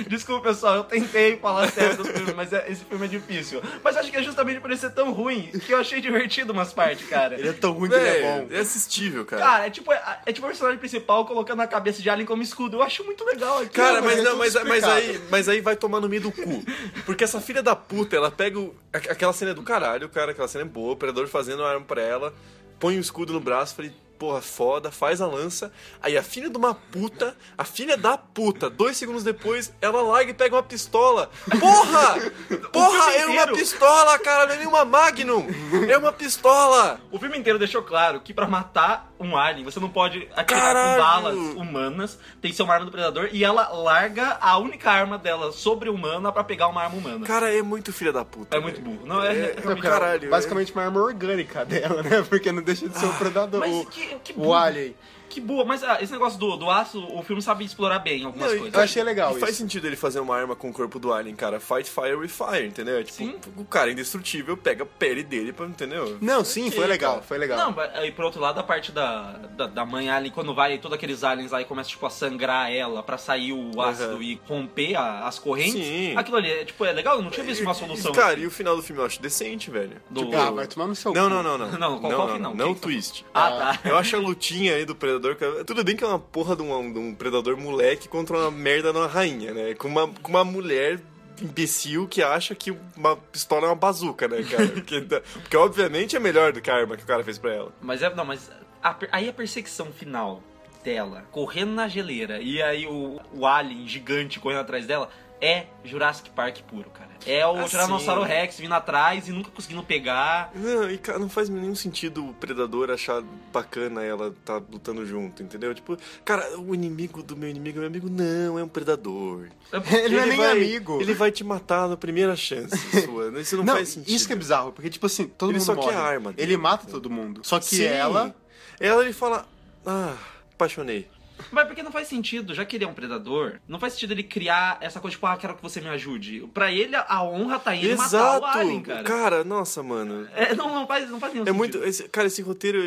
[0.08, 3.60] Desculpa, pessoal, eu tentei falar sério dos filmes, mas é- esse filme é difícil.
[3.82, 6.72] Mas acho que é justamente por ele ser tão ruim que eu achei divertido umas
[6.72, 7.38] partes, cara.
[7.38, 8.46] Ele é tão ruim que ele é bom.
[8.50, 9.42] é assistível, cara.
[9.42, 12.42] Cara, é tipo, é, é tipo o personagem principal colocando a cabeça de Alien como
[12.42, 12.76] escudo.
[12.76, 13.70] Eu acho muito legal aqui.
[13.70, 14.92] Cara, mas mas, é não, mas, mas, explicado.
[14.92, 16.62] aí, mas aí vai tomar no meio do cu.
[17.06, 20.32] Porque essa filha da puta, ela pega o- aqu- aquela cena é do caralho, cara,
[20.32, 22.32] aquela cena é boa, o predador fazendo a arma pra ela,
[22.78, 23.92] põe o escudo no braço, falei,
[24.22, 25.72] porra, foda, faz a lança.
[26.00, 30.30] Aí a filha de uma puta, a filha da puta, dois segundos depois, ela larga
[30.30, 31.28] e pega uma pistola.
[31.58, 32.30] Porra!
[32.72, 35.44] Porra, é uma pistola, cara, não é nenhuma Magnum!
[35.88, 37.00] É uma pistola!
[37.10, 40.92] O filme inteiro deixou claro que pra matar um alien, você não pode atirar Caralho!
[40.92, 44.90] com balas humanas, tem que ser uma arma do predador, e ela larga a única
[44.90, 47.26] arma dela sobre-humana pra pegar uma arma humana.
[47.26, 48.56] Cara, é muito filha da puta.
[48.56, 49.06] É muito burro.
[49.06, 50.30] Não, é, É, é, é, caralho.
[50.30, 52.22] Basicamente uma arma orgânica dela, né?
[52.28, 53.60] Porque não deixa de ser o predador.
[53.60, 54.52] Mas o, que, que o.
[54.52, 54.94] Alien.
[55.32, 58.48] Que boa, mas ah, esse negócio do, do aço, o filme sabe explorar bem algumas
[58.48, 58.74] Não, e- coisas.
[58.76, 61.34] Eu achei legal E faz sentido ele fazer uma arma com o corpo do Alien,
[61.34, 61.58] cara.
[61.58, 62.98] Fight fire with fire, entendeu?
[62.98, 63.34] É Tipo, Sim.
[63.56, 66.18] o cara é indestrutível pega a pele dele pra, entendeu?
[66.20, 67.22] Não, sim, foi legal, cara.
[67.24, 67.58] foi legal.
[67.58, 70.76] Não, mas aí por outro lado, a parte da, da, da mãe alien, quando vai
[70.78, 74.22] todos aqueles aliens aí começa tipo, a sangrar ela pra sair o ácido Aham.
[74.22, 76.14] e romper a- as correntes, Sim.
[76.16, 78.12] aquilo ali é, tipo, é legal, eu não tinha visto uma solução.
[78.12, 78.42] Cara, assim.
[78.42, 79.96] e o final do filme eu acho decente, velho.
[80.10, 81.30] Do- Tipo, Ah, vai tomar no seu Não, cu.
[81.30, 81.78] não, não, não.
[81.78, 82.54] Não, qual- qual final?
[82.54, 83.24] Não, Quem o que tá twist.
[83.32, 83.88] Ah, tá.
[83.88, 85.21] Eu acho a lutinha aí do Predador.
[85.36, 88.50] Que- Tudo bem que é uma porra de um, de um Predador moleque contra uma
[88.50, 89.74] merda de uma rainha, né?
[89.74, 91.00] Com uma, com uma mulher
[91.40, 94.68] imbecil que acha que uma pistola é uma bazuca, né, cara?
[94.74, 97.72] porque, porque obviamente é melhor do que a arma que o cara fez pra ela.
[97.80, 98.50] Mas é, não, mas
[98.82, 100.42] a aí a perseguição final
[100.84, 105.08] dela, correndo na geleira, e aí o, o alien gigante correndo atrás dela,
[105.42, 107.10] é Jurassic Park puro, cara.
[107.26, 108.22] É o Ah, Tiranossauro.
[108.22, 110.50] Rex vindo atrás e nunca conseguindo pegar.
[110.54, 113.22] Não, e cara, não faz nenhum sentido o predador achar
[113.52, 115.74] bacana ela tá lutando junto, entendeu?
[115.74, 118.08] Tipo, cara, o inimigo do meu inimigo é meu amigo.
[118.10, 119.48] Não, é um predador.
[119.92, 121.00] Ele não é nem vai, amigo.
[121.00, 123.40] Ele vai te matar na primeira chance sua.
[123.40, 124.14] Isso não, Não, faz sentido.
[124.14, 125.96] isso que é bizarro, porque, tipo assim, todo Ele mundo só quer morre.
[125.96, 126.52] a arma dele.
[126.52, 127.40] Ele mata todo mundo.
[127.44, 127.84] Só que Sim.
[127.84, 128.34] ela...
[128.80, 129.46] Ela ele fala.
[129.86, 130.16] Ah,
[130.54, 131.08] apaixonei.
[131.50, 134.22] Mas porque não faz sentido, já que ele é um predador, não faz sentido ele
[134.22, 136.48] criar essa coisa, tipo, ah, quero que você me ajude.
[136.54, 138.42] Pra ele, a honra tá matar Exato!
[138.44, 139.44] o alien, cara.
[139.44, 140.28] nossa, mano.
[140.34, 141.58] É, não, não, faz, não faz nenhum É sentido.
[141.58, 141.78] muito.
[141.84, 142.78] esse- cara, esse roteiro.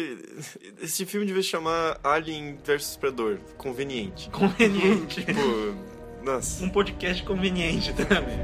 [0.82, 3.38] Esse filme devia se chamar Alien vs Predador.
[3.58, 4.30] Conveniente.
[4.30, 5.24] Conveniente.
[5.26, 5.76] Tipo.
[6.24, 6.64] Nossa.
[6.64, 8.40] um podcast conveniente também.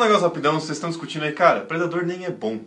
[0.00, 2.60] Um negócio rapidão, vocês estão discutindo aí, cara, Predador nem é bom.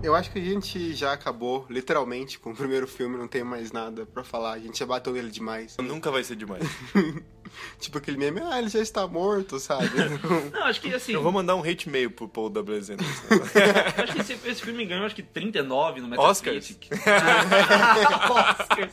[0.00, 3.72] Eu acho que a gente já acabou, literalmente, com o primeiro filme, não tem mais
[3.72, 4.52] nada pra falar.
[4.52, 5.76] A gente já bateu nele demais.
[5.78, 6.62] Nunca vai ser demais.
[7.78, 9.90] tipo aquele meme, ah, ele já está morto, sabe?
[10.52, 11.12] Não, acho que assim.
[11.12, 12.76] Eu vou mandar um hate mail pro Paul W.
[12.76, 12.94] Anderson.
[14.02, 16.08] Acho que esse, esse filme ganhou acho que 39 no?
[16.08, 16.88] Metacritic.
[18.30, 18.92] Oscars.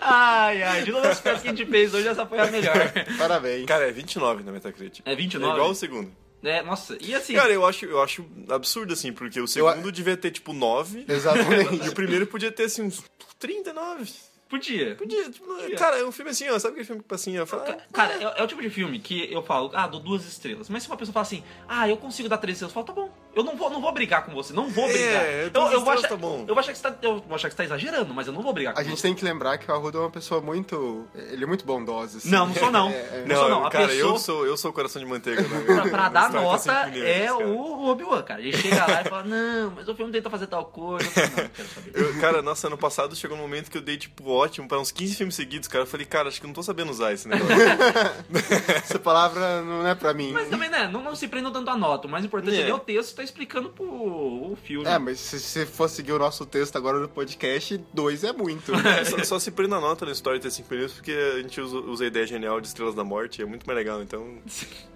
[0.00, 2.92] Ai, ai, de todas as peças que a gente fez hoje, essa foi a melhor.
[3.16, 3.66] Parabéns.
[3.66, 5.02] Cara, é 29 na Metacritic.
[5.04, 5.50] É 29?
[5.50, 6.10] É igual o segundo.
[6.42, 7.34] É, nossa, e assim.
[7.34, 11.04] Cara, eu acho, eu acho absurdo, assim, porque o segundo devia ter, tipo, 9.
[11.08, 11.86] Exatamente.
[11.86, 13.02] E o primeiro podia ter, assim, uns
[13.38, 14.04] 39.
[14.48, 14.94] Podia.
[14.96, 15.46] Podia, tipo,
[15.76, 18.14] cara, é um filme assim, ó, sabe aquele filme que, assim, ó, fala, Ca- Cara,
[18.14, 20.68] é, é o tipo de filme que eu falo, ah, dou duas estrelas.
[20.68, 22.92] Mas se uma pessoa fala assim, ah, eu consigo dar três estrelas, eu falo, tá
[22.92, 23.10] bom.
[23.34, 25.50] Eu não vou, não vou brigar com você, não vou É, brigar.
[25.50, 26.40] duas eu, eu, vou achar, tá bom.
[26.48, 28.32] eu vou achar que você tá, eu vou achar que você tá exagerando, mas eu
[28.32, 29.02] não vou brigar com A gente você.
[29.02, 31.06] tem que lembrar que o Arruda é uma pessoa muito.
[31.14, 32.18] Ele é muito bondosa.
[32.18, 32.30] Assim.
[32.30, 32.88] Não, não sou não.
[32.90, 33.24] É, é.
[33.26, 33.66] Não sou não.
[33.66, 35.42] A cara, pessoa- eu sou eu sou o coração de manteiga.
[35.42, 35.64] Né?
[35.66, 37.46] Pra, pra dar nota pneus, é cara.
[37.46, 38.40] o Obi-Wan, cara.
[38.40, 41.04] Ele chega lá e fala, não, mas o filme tenta fazer tal coisa.
[41.06, 41.92] Eu falo, não, não quero saber.
[41.94, 44.90] Eu, cara, nossa, ano passado chegou um momento que eu dei, tipo, ótimo pra uns
[44.90, 45.82] 15 filmes seguidos, cara.
[45.84, 47.54] Eu falei, cara, acho que eu não tô sabendo usar esse negócio.
[48.82, 50.32] Essa palavra não é pra mim.
[50.32, 52.06] Mas também, né, não, não se prendam tanto a nota.
[52.06, 52.64] O mais importante é, É.
[52.66, 54.86] ler o texto e tá explicando pro o filme.
[54.88, 58.72] É, mas se você for seguir o nosso texto agora no podcast, dois é muito.
[59.10, 61.76] só, só se prenda a nota no Story ter 5 minutos, porque a gente usa,
[61.78, 64.38] usa a ideia genial de Estrelas da Morte, é muito mais legal, então...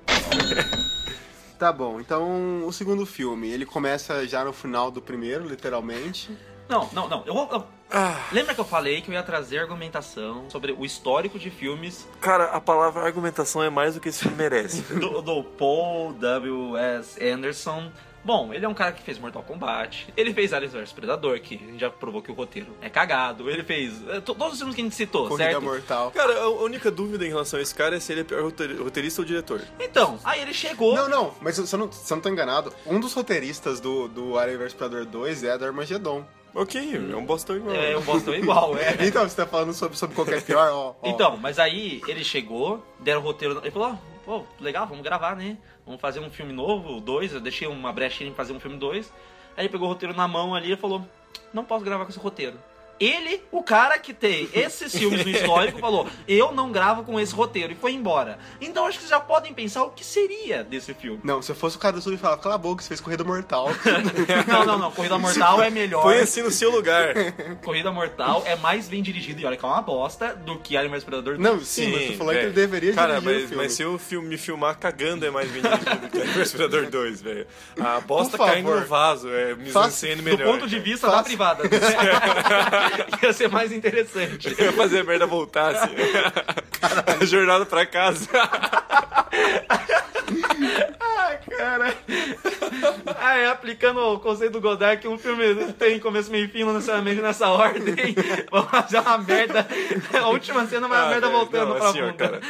[1.59, 6.37] tá bom, então o segundo filme, ele começa já no final do primeiro, literalmente.
[6.69, 7.23] Não, não, não.
[7.27, 10.85] Eu, vou- eu- Ah, lembra que eu falei que eu ia trazer argumentação sobre o
[10.85, 14.81] histórico de filmes cara, a palavra argumentação é mais do que esse filme merece.
[14.95, 17.23] do, do Paul W.S.
[17.23, 17.91] Anderson
[18.25, 21.57] Bom, ele é um cara que fez Mortal Kombat, ele fez Aliens vs Predador, que
[21.57, 24.77] a gente já provou que o roteiro é cagado, ele fez to- todos os filmes
[24.77, 25.63] que a gente citou, Corrida certo?
[25.65, 26.13] Mortal.
[26.13, 28.81] Cara, a única dúvida em relação a esse cara é se ele é pior roteir-
[28.81, 29.61] roteirista ou diretor.
[29.81, 30.95] Então, aí ele chegou...
[30.95, 34.07] Não, não, mas se eu não, se eu não tô enganado, um dos roteiristas do,
[34.07, 36.25] do Alien vs Predador 2 é do Armageddon.
[36.55, 37.75] Ok, é um bostão igual.
[37.75, 38.97] É, o Boston é igual, é.
[39.07, 40.95] Então, você tá falando sobre, sobre qual que é pior, ó.
[41.01, 41.09] ó.
[41.09, 43.59] Então, mas aí ele chegou, deram o roteiro.
[43.63, 45.57] Ele falou: ó, pô, legal, vamos gravar, né?
[45.87, 47.33] Vamos fazer um filme novo, dois.
[47.33, 49.11] Eu deixei uma brechinha em fazer um filme dois.
[49.57, 51.03] Aí ele pegou o roteiro na mão ali e falou:
[51.55, 52.59] não posso gravar com esse roteiro.
[53.05, 57.35] Ele, o cara que tem esses filmes no histórico, falou: Eu não gravo com esse
[57.35, 58.39] roteiro e foi embora.
[58.61, 61.21] Então acho que vocês já podem pensar o que seria desse filme.
[61.25, 63.01] Não, se eu fosse o cara do sul e falava, cala a boca, você fez
[63.01, 63.69] Corrida Mortal.
[64.47, 64.91] Não, não, não.
[64.93, 66.03] Corrida Mortal é melhor.
[66.03, 67.15] Põe assim no seu lugar.
[67.65, 70.93] Corrida Mortal é mais bem dirigido, e olha que é uma bosta, do que Alien
[70.93, 71.39] vs Predador.
[71.39, 72.49] Não, sim, mas tu falou que velho.
[72.49, 73.63] ele deveria Cara, dirigir o mas, filme.
[73.65, 77.23] mas se eu film- me filmar cagando é mais bem dirigido que o Respirador 2,
[77.23, 77.47] velho.
[77.81, 80.47] A bosta caindo no vaso é mise-en-scène do melhor.
[80.53, 81.65] ponto de vista da Faça- privada.
[83.23, 84.55] Ia ser mais interessante.
[84.59, 85.95] Eu ia fazer a merda voltar, assim.
[87.21, 88.29] A jornada pra casa.
[91.01, 91.95] Ai, cara.
[93.19, 96.65] Ah, é, aplicando o conceito do Godard que um filme tem começo, meio e fim,
[96.65, 97.95] não necessariamente nessa ordem.
[98.51, 99.67] Vamos fazer uma merda.
[100.21, 102.13] A última cena vai a Ah, merda velho, voltando não, pra assim, bunda.
[102.15, 102.41] cara.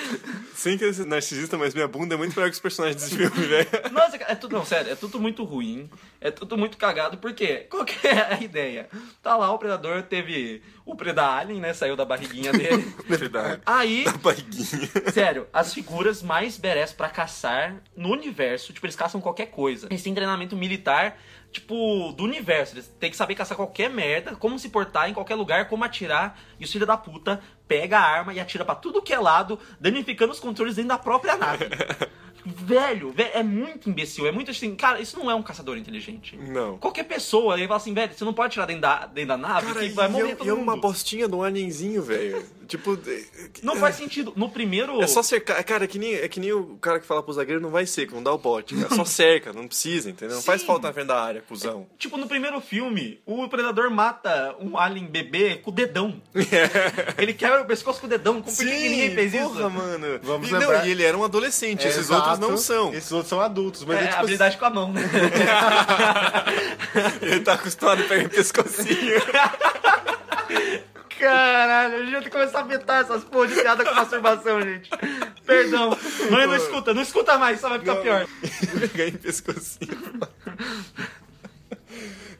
[0.54, 3.46] Sem querer ser narcisista, mas minha bunda é muito melhor que os personagens desse filme,
[3.46, 3.68] velho.
[3.90, 5.90] Nossa, cara, é tudo, não, sério, é tudo muito ruim,
[6.20, 7.66] é tudo muito cagado, por quê?
[7.68, 8.88] Qual que é a ideia?
[9.22, 10.31] Tá lá, o Predador teve
[10.84, 12.82] o Preda Alien, né, saiu da barriguinha dele.
[13.06, 13.62] Verdade.
[13.64, 14.88] Aí, Barriguinha.
[15.12, 19.86] sério, as figuras mais badass pra caçar no universo, tipo, eles caçam qualquer coisa.
[19.90, 21.18] Eles têm treinamento militar,
[21.50, 22.74] tipo, do universo.
[22.74, 26.38] Eles têm que saber caçar qualquer merda, como se portar em qualquer lugar, como atirar.
[26.58, 29.58] E os filhos da puta pega a arma e atira pra tudo que é lado,
[29.80, 31.66] danificando os controles dentro da própria nave.
[32.44, 36.36] velho, velho, é muito imbecil, é muito assim, cara, isso não é um caçador inteligente.
[36.36, 36.78] Não.
[36.78, 39.66] Qualquer pessoa, ele fala assim, velho, você não pode tirar dentro da, dentro da nave
[39.66, 42.44] Cara, que vai morrer e é uma bostinha de um alienzinho, velho.
[42.72, 42.98] Tipo...
[43.62, 44.32] Não faz sentido.
[44.34, 45.02] No primeiro...
[45.02, 45.62] É só cercar.
[45.62, 47.84] Cara, é que, nem, é que nem o cara que fala pro zagueiro não vai
[47.84, 48.74] ser, não dá o bote.
[48.74, 48.94] Cara.
[48.94, 50.36] Só cerca, não precisa, entendeu?
[50.36, 50.66] Não faz Sim.
[50.66, 51.86] falta na frente da área, cuzão.
[51.98, 56.20] Tipo, no primeiro filme, o predador mata um alien bebê com o dedão.
[57.18, 58.40] Ele quebra o pescoço com o dedão.
[58.40, 59.70] Como por que ninguém fez porra, isso?
[59.70, 60.20] mano.
[60.22, 62.30] Vamos e, não, lembrar- e ele era um adolescente, É, esses exato.
[62.30, 62.94] outros não são.
[62.94, 65.02] Esses outros são adultos, mas É, é, tipo, habilidade com a mão, né?
[67.20, 69.20] Ele tá acostumado a pegar pescocinho.
[71.22, 74.60] Caralho, a gente vai ter que começar a vetar essas porra de piada com masturbação,
[74.60, 74.90] gente.
[75.46, 75.96] Perdão.
[76.32, 78.26] Mãe, não escuta, não escuta mais, só vai ficar pior.
[78.92, 80.18] pegar em pescocinho.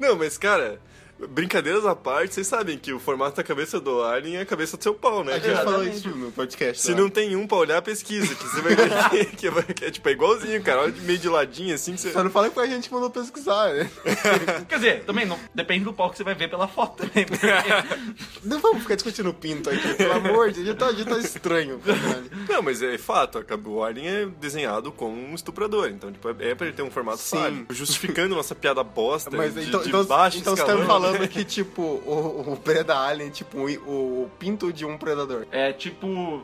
[0.01, 0.81] Não, mas cara,
[1.29, 4.77] brincadeiras à parte, vocês sabem que o formato da cabeça do Alien é a cabeça
[4.77, 5.35] do seu pau, né?
[5.35, 6.83] a gente falou isso no podcast.
[6.83, 6.99] Se lá.
[6.99, 8.91] não tem um pra olhar, pesquisa, que você vai ver
[9.37, 10.83] que, que, é, tipo, é igualzinho, cara.
[10.83, 12.13] Olha meio de ladinho, assim, que você...
[12.13, 13.91] Só não fala que a gente mandou pesquisar, né?
[14.69, 17.27] Quer dizer, também não, depende do pau que você vai ver pela foto também.
[17.27, 17.47] porque-
[18.45, 20.83] Não vamos ficar discutindo o pinto aqui, pelo amor de Deus.
[20.83, 21.81] A gente tá, tá estranho.
[22.49, 26.55] Não, mas é fato, o Alien é desenhado como um estuprador, então tipo, é é
[26.55, 27.37] pra ele ter um formato Sim.
[27.37, 27.67] falho.
[27.71, 31.12] Justificando nossa piada bosta Mas de, então, de então, baixo então você tá me falando
[31.29, 35.47] que, tipo, o, o Preda Alien tipo o, o pinto de um predador.
[35.51, 36.43] É tipo.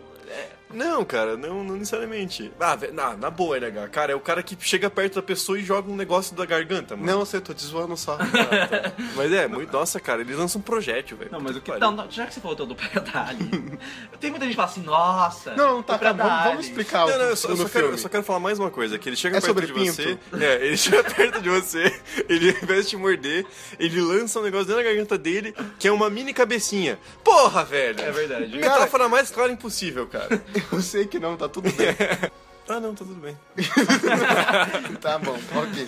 [0.73, 2.53] Não, cara, não, não necessariamente.
[2.61, 3.89] Ah, na, na boa, NH.
[3.91, 6.97] Cara, é o cara que chega perto da pessoa e joga um negócio da garganta,
[6.97, 7.11] mano.
[7.11, 8.19] Não, você tô te zoando só.
[9.17, 9.73] Mas é, muito.
[9.73, 11.31] Nossa, cara, eles lançam um projétil, velho.
[11.33, 11.71] Não, mas o que.
[11.79, 13.79] Não, não, já que você falou do Preda Alien,
[14.21, 15.55] tem muita gente que fala assim, nossa.
[15.55, 17.87] Não, tá, o tá Preda vamos, vamos explicar Não, não, eu só, eu só quero,
[17.87, 19.93] eu só quero falar mais uma coisa, que ele chega É perto sobre de pinto?
[19.93, 20.19] você.
[20.49, 23.47] É, ele chega perto de você, ele ao invés de te morder,
[23.79, 26.99] ele lança um negócio dentro da garganta dele, que é uma mini cabecinha.
[27.25, 28.01] Porra, velho!
[28.01, 28.57] É verdade.
[28.57, 30.41] Metáfora mais clara impossível, cara.
[30.73, 31.89] Eu sei que não, tá tudo bem.
[32.69, 33.37] ah, não, tá tudo bem.
[35.01, 35.85] tá bom, ok.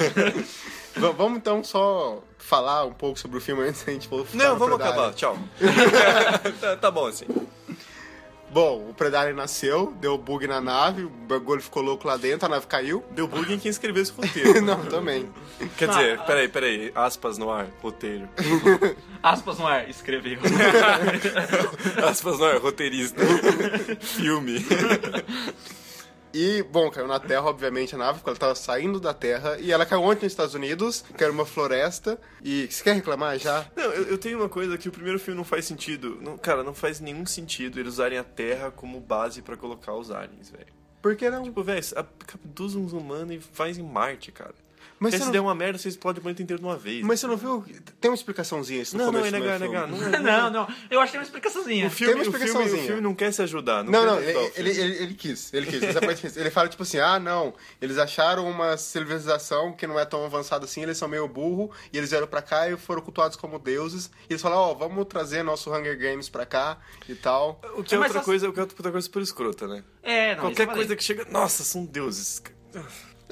[0.97, 4.45] V- vamos então só falar um pouco sobre o filme antes da gente for ficar
[4.45, 5.39] Não, vamos acabar, tchau.
[6.61, 7.27] tá, tá bom assim.
[8.53, 12.49] Bom, o Predalien nasceu, deu bug na nave, o bagulho ficou louco lá dentro, a
[12.49, 13.05] nave caiu.
[13.13, 14.61] Deu bug em quem escreveu esse roteiro.
[14.63, 15.31] não, também.
[15.77, 18.29] Quer dizer, peraí, peraí, aspas no ar, roteiro.
[19.23, 20.39] Aspas no ar, escreveu.
[22.09, 23.21] Aspas no ar, roteirista.
[24.01, 24.65] Filme.
[26.33, 29.59] E, bom, caiu na Terra, obviamente, a nave, porque ela tava saindo da Terra.
[29.59, 32.21] E ela caiu ontem nos Estados Unidos, que era uma floresta.
[32.43, 33.67] E você quer reclamar já?
[33.77, 36.19] Não, eu, eu tenho uma coisa que o primeiro filme não faz sentido.
[36.21, 40.11] Não, cara, não faz nenhum sentido eles usarem a Terra como base pra colocar os
[40.11, 40.81] aliens, velho.
[41.03, 41.43] Por que não?
[41.43, 41.83] Tipo, velho,
[42.27, 44.55] captura uns humanos e faz em Marte, cara.
[45.03, 47.03] Mas se não- der uma merda, você explode o planeta inteiro de uma vez.
[47.03, 47.65] Mas você não viu?
[47.99, 49.75] Tem uma explicaçãozinha isso no não, não, começo é do negar, é filme.
[49.75, 49.89] negar.
[49.89, 50.75] Não, é- Não, não.
[50.91, 51.87] Eu acho que tem uma explicaçãozinha.
[51.87, 52.83] O filme, Tem uma o, filme, explicaçãozinha.
[52.83, 53.83] o filme não quer se ajudar.
[53.83, 56.37] Não, Não, não, ele, ele, ele, ele quis, ele quis.
[56.37, 60.67] Ele fala tipo assim, ah, não, eles acharam uma civilização que não é tão avançada
[60.67, 64.11] assim, eles são meio burro, e eles vieram pra cá e foram cultuados como deuses,
[64.29, 66.79] e eles falaram, ó, vamos trazer nosso Hunger Games pra cá
[67.09, 67.59] e tal.
[67.75, 69.83] O que é Mas outra as- coisa, o que é outra coisa super escrota, né?
[70.03, 70.43] É, não.
[70.43, 71.25] Qualquer coisa que chega.
[71.31, 72.43] Nossa, são deuses.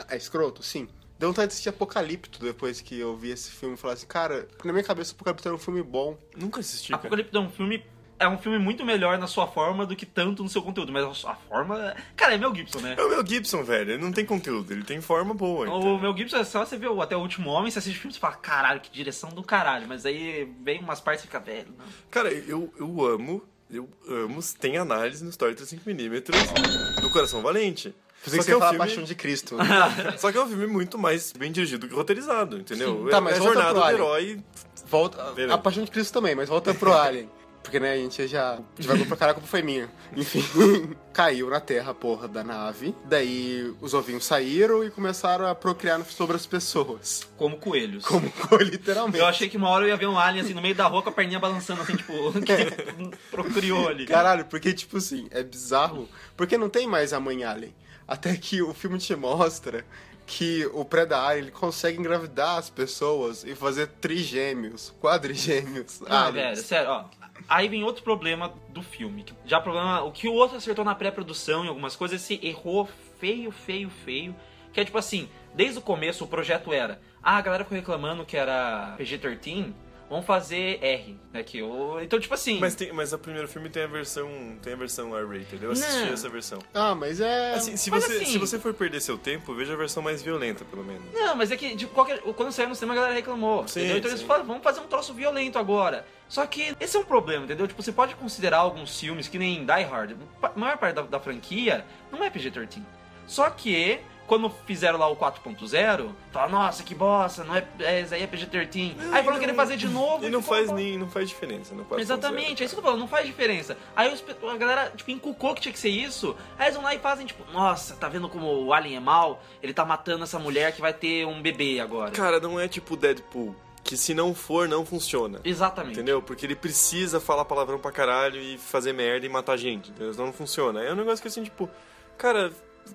[0.08, 0.88] É escroto, sim.
[1.18, 4.46] Deu vontade de assistir Apocalipto depois que eu vi esse filme e falar assim, cara,
[4.64, 6.16] na minha cabeça Apocalipto era um filme bom.
[6.36, 6.90] Nunca assisti.
[6.92, 7.00] cara.
[7.00, 7.84] Apocalipse é um filme.
[8.20, 10.90] É um filme muito melhor na sua forma do que tanto no seu conteúdo.
[10.92, 11.94] Mas a sua forma.
[12.16, 12.96] Cara, é Mel Gibson, né?
[12.98, 13.92] É o Mel Gibson, velho.
[13.92, 15.66] Ele não tem conteúdo, ele tem forma boa.
[15.66, 15.96] então.
[15.96, 18.00] O Mel Gibson é só você ver o Até o Último Homem, você assiste o
[18.00, 19.86] filme e fala, caralho, que direção do caralho.
[19.86, 21.68] Mas aí vem umas partes e fica velho.
[21.78, 21.84] Não.
[22.10, 23.42] Cara, eu, eu amo.
[23.70, 24.40] Eu amo.
[24.58, 27.94] Tem análise no Story 35mm do Coração Valente.
[28.24, 29.56] Pensei que Só você que, é um falar filme, Paixão de Cristo.
[30.18, 33.04] só que é um filme muito mais bem dirigido que roteirizado, entendeu?
[33.04, 33.10] Sim.
[33.10, 34.40] Tá, é, mas é a volta jornada pro do herói.
[34.86, 35.54] Volta, Beleza.
[35.54, 37.28] a Paixão de Cristo também, mas volta pro Alien.
[37.68, 39.90] Porque, né, a gente já devagou pra caralho, a culpa foi minha.
[40.16, 40.42] Enfim,
[41.12, 42.94] caiu na terra a porra da nave.
[43.04, 47.28] Daí os ovinhos saíram e começaram a procriar sobre as pessoas.
[47.36, 48.06] Como coelhos.
[48.06, 49.18] Como literalmente.
[49.18, 51.02] Eu achei que uma hora eu ia ver um alien assim no meio da rua
[51.02, 54.06] com a perninha balançando assim, tipo, que procriou ali.
[54.06, 56.08] Caralho, porque, tipo assim, é bizarro.
[56.38, 57.74] Porque não tem mais a mãe Alien.
[58.08, 59.84] Até que o filme te mostra
[60.26, 66.00] que o Predar ele consegue engravidar as pessoas e fazer trigêmeos, quadrigêmeos.
[66.00, 66.34] Não, aliens.
[66.34, 67.04] velho, sério, ó.
[67.48, 69.24] Aí vem outro problema do filme.
[69.46, 70.02] Já problema.
[70.02, 72.88] O que o outro acertou na pré-produção e algumas coisas, esse errou
[73.18, 74.34] feio, feio, feio.
[74.72, 77.00] Que é tipo assim, desde o começo o projeto era.
[77.22, 79.72] Ah, a galera ficou reclamando que era PG-13,
[80.08, 81.18] vamos fazer R.
[81.32, 82.00] Né, que o...
[82.00, 82.58] Então, tipo assim.
[82.58, 84.28] Mas, tem, mas o primeiro filme tem a versão.
[84.62, 85.62] Tem a versão R-rated.
[85.62, 86.12] Eu assisti Não.
[86.12, 86.58] essa versão.
[86.74, 87.54] Ah, mas é.
[87.54, 90.22] Assim, se, Mas você, assim- se você for perder seu tempo, veja a versão mais
[90.22, 91.02] violenta, pelo menos.
[91.12, 92.20] Não, mas é que de qualquer...
[92.20, 93.66] quando saiu no cinema a galera reclamou.
[93.68, 93.98] Sim, entendeu?
[93.98, 94.26] Então eles sim.
[94.26, 96.06] falaram, vamos fazer um troço violento agora.
[96.28, 97.66] Só que esse é um problema, entendeu?
[97.66, 100.16] Tipo, você pode considerar alguns filmes que nem Die Hard.
[100.42, 102.82] A maior parte da, da franquia não é PG-13.
[103.26, 108.14] Só que, quando fizeram lá o 4.0, falaram, nossa, que bosta, não é, é, isso
[108.14, 108.94] aí é PG-13.
[109.00, 110.24] Aí falaram que querer fazer de novo.
[110.24, 112.00] E não faz, nem, não faz diferença no 4.0.
[112.00, 113.76] Exatamente, é isso que eu tô falando, não faz diferença.
[113.96, 116.36] Aí os a galera, tipo, encucou que tinha que ser isso.
[116.58, 119.42] Aí eles vão lá e fazem, tipo, nossa, tá vendo como o Alien é mal?
[119.62, 122.10] Ele tá matando essa mulher que vai ter um bebê agora.
[122.10, 125.40] Cara, não é tipo Deadpool, que se não for, não funciona.
[125.42, 125.94] Exatamente.
[125.94, 126.20] Entendeu?
[126.20, 129.90] Porque ele precisa falar palavrão pra caralho e fazer merda e matar gente.
[129.90, 130.12] Entendeu?
[130.14, 130.82] Não funciona.
[130.82, 131.70] É um negócio que assim, tipo,
[132.18, 132.52] cara,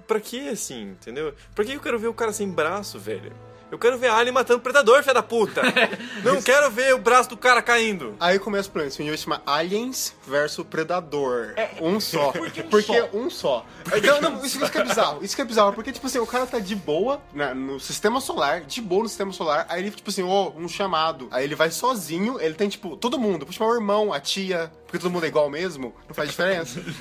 [0.07, 1.33] pra que assim, entendeu?
[1.55, 3.31] Pra que eu quero ver o cara sem braço, velho?
[3.73, 5.63] Eu quero ver Alien matando predador, filha da puta!
[6.23, 8.15] não quero ver o braço do cara caindo!
[8.19, 8.87] Aí começa o plano.
[8.87, 11.55] Esse filme vai chamar Aliens versus Predador.
[11.81, 12.31] um só.
[12.31, 13.09] Porque um Porque só.
[13.11, 13.65] um só.
[14.03, 15.23] Não, não, isso, isso que é bizarro.
[15.25, 15.73] Isso que é bizarro.
[15.73, 19.09] Porque, tipo assim, o cara tá de boa né, no sistema solar, de boa no
[19.09, 19.65] sistema solar.
[19.67, 21.27] Aí ele, tipo assim, ô, um chamado.
[21.31, 22.39] Aí ele vai sozinho.
[22.39, 23.51] Ele tem, tipo, todo mundo.
[23.51, 24.71] Chamar o irmão, a tia.
[24.85, 25.95] Porque todo mundo é igual mesmo.
[26.07, 26.79] Não faz diferença.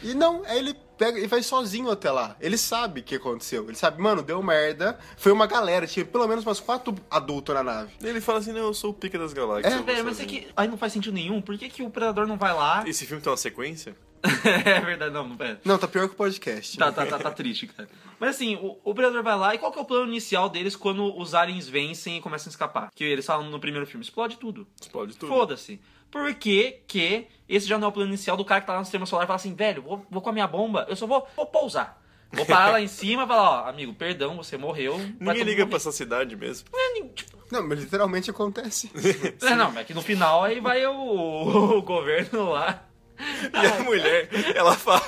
[0.00, 2.36] E não, aí ele pega e vai sozinho até lá.
[2.40, 3.64] Ele sabe o que aconteceu.
[3.64, 4.98] Ele sabe, mano, deu merda.
[5.16, 5.86] Foi uma galera.
[5.86, 7.92] Tinha pelo menos umas quatro adultos na nave.
[8.00, 9.72] E ele fala assim, não, eu sou o pica das galáxias.
[9.72, 11.40] É, Velho, mas é sozinho." que aí não faz sentido nenhum.
[11.40, 12.84] Por que, que o Predador não vai lá?
[12.86, 13.96] Esse filme tem uma sequência?
[14.44, 15.58] é verdade, não, não é.
[15.64, 16.78] Não, tá pior que o podcast.
[16.78, 17.88] Tá, tá, tá, tá triste, cara.
[18.18, 20.74] Mas assim, o, o Predador vai lá e qual que é o plano inicial deles
[20.74, 22.90] quando os aliens vencem e começam a escapar?
[22.94, 24.66] Que eles falam no primeiro filme, explode tudo.
[24.80, 25.28] Explode tudo.
[25.28, 25.78] Foda-se.
[26.14, 28.78] Por que que esse já não é o plano inicial do cara que tá lá
[28.78, 31.08] no sistema solar e fala assim, velho, vou, vou com a minha bomba, eu só
[31.08, 32.00] vou, vou pousar.
[32.32, 34.96] Vou parar lá em cima e falar, ó, amigo, perdão, você morreu.
[35.18, 36.68] Ninguém liga mundo pra essa cidade mesmo.
[36.70, 38.92] morrer." Tipo, Não, mas literalmente acontece.
[39.42, 40.92] é, não, mas que no final aí vai o,
[41.78, 42.84] o governo lá.
[43.18, 45.06] E a mulher, ela fala.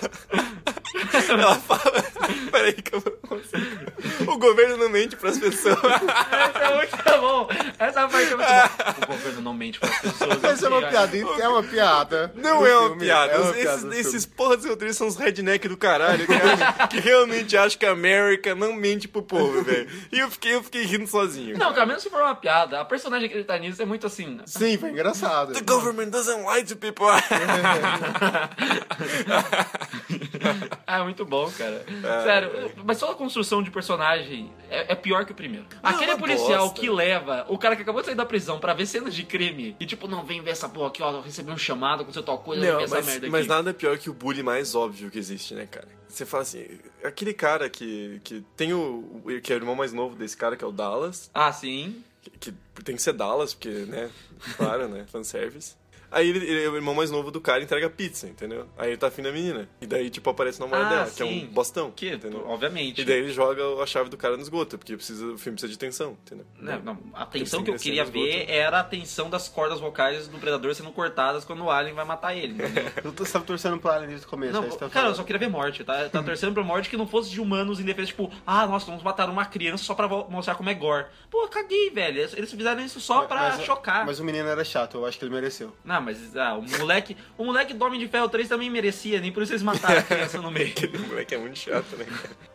[1.28, 2.04] ela fala.
[2.50, 3.86] Peraí que eu conseguir.
[4.28, 5.78] O governo não mente pras pessoas.
[5.78, 7.48] Essa é muito bom.
[7.78, 8.96] Essa parte é muito boa.
[9.02, 10.44] O governo não mente para as pessoas.
[10.44, 12.32] Essa é uma piada, é uma piada.
[12.34, 13.32] Não é uma filme, piada.
[13.32, 17.00] é uma esses piada esses porra de roteiristas são os redneck do caralho, que, que
[17.00, 19.88] realmente acham que a América não mente pro povo, velho.
[20.12, 21.58] E eu fiquei, eu fiquei rindo sozinho.
[21.58, 24.06] Não, cara, mesmo se for uma piada, a personagem que ele tá nisso é muito
[24.06, 24.38] assim.
[24.46, 25.52] Sim, foi engraçado.
[25.52, 27.06] The government doesn't lie to people.
[30.86, 31.84] Ah, é muito bom, cara.
[31.88, 32.22] É.
[32.22, 35.66] Sério, mas só a construção de personagem é, é pior que o primeiro.
[35.82, 36.80] Aquele uma policial bosta.
[36.80, 39.74] que leva o cara que acabou de sair da prisão pra ver cenas de crime
[39.80, 42.64] e tipo, não, vem ver essa porra aqui, ó, recebi um chamado, aconteceu tal coisa,
[42.64, 43.30] Não, vi essa mas, merda aqui.
[43.32, 45.88] mas nada é pior que o bullying mais óbvio que existe, né, cara?
[46.08, 46.64] Você fala assim,
[47.02, 49.20] aquele cara que, que tem o.
[49.24, 52.02] o- que é o irmão mais novo desse cara, que é o Dallas, Ah, sim.
[52.22, 54.08] que, que tem que ser Dallas, porque, né?
[54.56, 55.04] Claro, né?
[55.10, 55.74] Fanservice.
[56.16, 58.66] Aí ele, ele- o irmão mais novo do cara entrega pizza, entendeu?
[58.78, 59.68] Aí ele tá afim da menina.
[59.80, 61.44] E daí, tipo, aparece na namorada Ah, dela, que é sim.
[61.44, 61.90] um bostão.
[61.90, 62.44] Que, entendeu?
[62.48, 63.00] obviamente.
[63.00, 65.70] E daí ele joga a chave do cara no esgoto, porque precisa, o filme precisa
[65.70, 66.46] de tensão, entendeu?
[66.58, 70.38] Não, não, a tensão que eu queria ver era a tensão das cordas vocais do
[70.38, 72.54] predador sendo cortadas quando o alien vai matar ele.
[72.54, 72.84] entendeu?
[73.04, 74.52] Eu tô- você tava torcendo pro Alien desde o começo.
[74.52, 75.84] Não, aí você tá cara, eu só queria ver morte.
[75.84, 79.02] Tá, tá torcendo pra morte que não fosse de humanos indefesos, tipo, ah, nossa, vamos
[79.02, 81.06] matar uma criança só pra mostrar como é gore.
[81.30, 82.20] Pô, caguei, velho.
[82.34, 84.06] Eles fizeram isso só pra Mas- chocar.
[84.06, 85.72] Mas o menino era chato, eu acho que ele mereceu.
[85.84, 87.16] Não, mas ah, o moleque.
[87.36, 90.02] O moleque do Homem de Ferro 3 também merecia, nem por isso eles mataram a
[90.02, 90.68] criança no meio.
[90.76, 92.06] Aquele moleque é muito chato, né?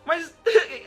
[0.05, 0.33] Mas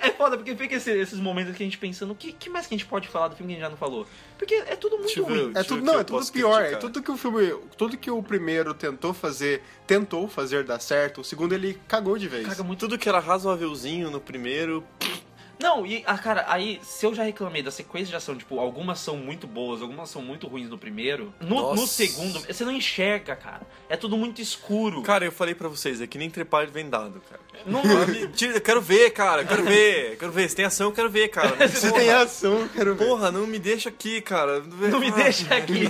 [0.00, 2.66] é foda, porque fica esse- esses momentos que a gente pensando, o que, que mais
[2.66, 4.06] que a gente pode falar do filme que a gente já não falou?
[4.38, 5.52] Porque é tudo muito eu ruim.
[5.54, 6.56] É tudo, não, é tudo pior.
[6.58, 6.80] É criticar.
[6.80, 7.54] tudo que o filme.
[7.76, 12.26] Tudo que o primeiro tentou fazer, tentou fazer dar certo, o segundo ele cagou de
[12.28, 12.46] vez.
[12.48, 12.80] Caga muito.
[12.80, 14.82] Tudo que era razoávelzinho no primeiro.
[15.58, 18.98] Não, e, ah, cara, aí, se eu já reclamei da sequência de ação, tipo, algumas
[18.98, 23.36] são muito boas, algumas são muito ruins no primeiro, no, no segundo, você não enxerga,
[23.36, 23.66] cara.
[23.88, 25.02] É tudo muito escuro.
[25.02, 27.43] Cara, eu falei pra vocês, é que nem trepar vendado, cara.
[27.66, 27.82] Não,
[28.34, 30.16] Tira- quero ver, cara, eu quero ver.
[30.18, 30.48] Quero ver.
[30.50, 31.66] Se tem ação, eu quero ver, cara.
[31.68, 33.06] Se tem ação, eu quero ver.
[33.06, 34.60] Porra, não me deixa aqui, cara.
[34.60, 35.88] não me deixa aqui.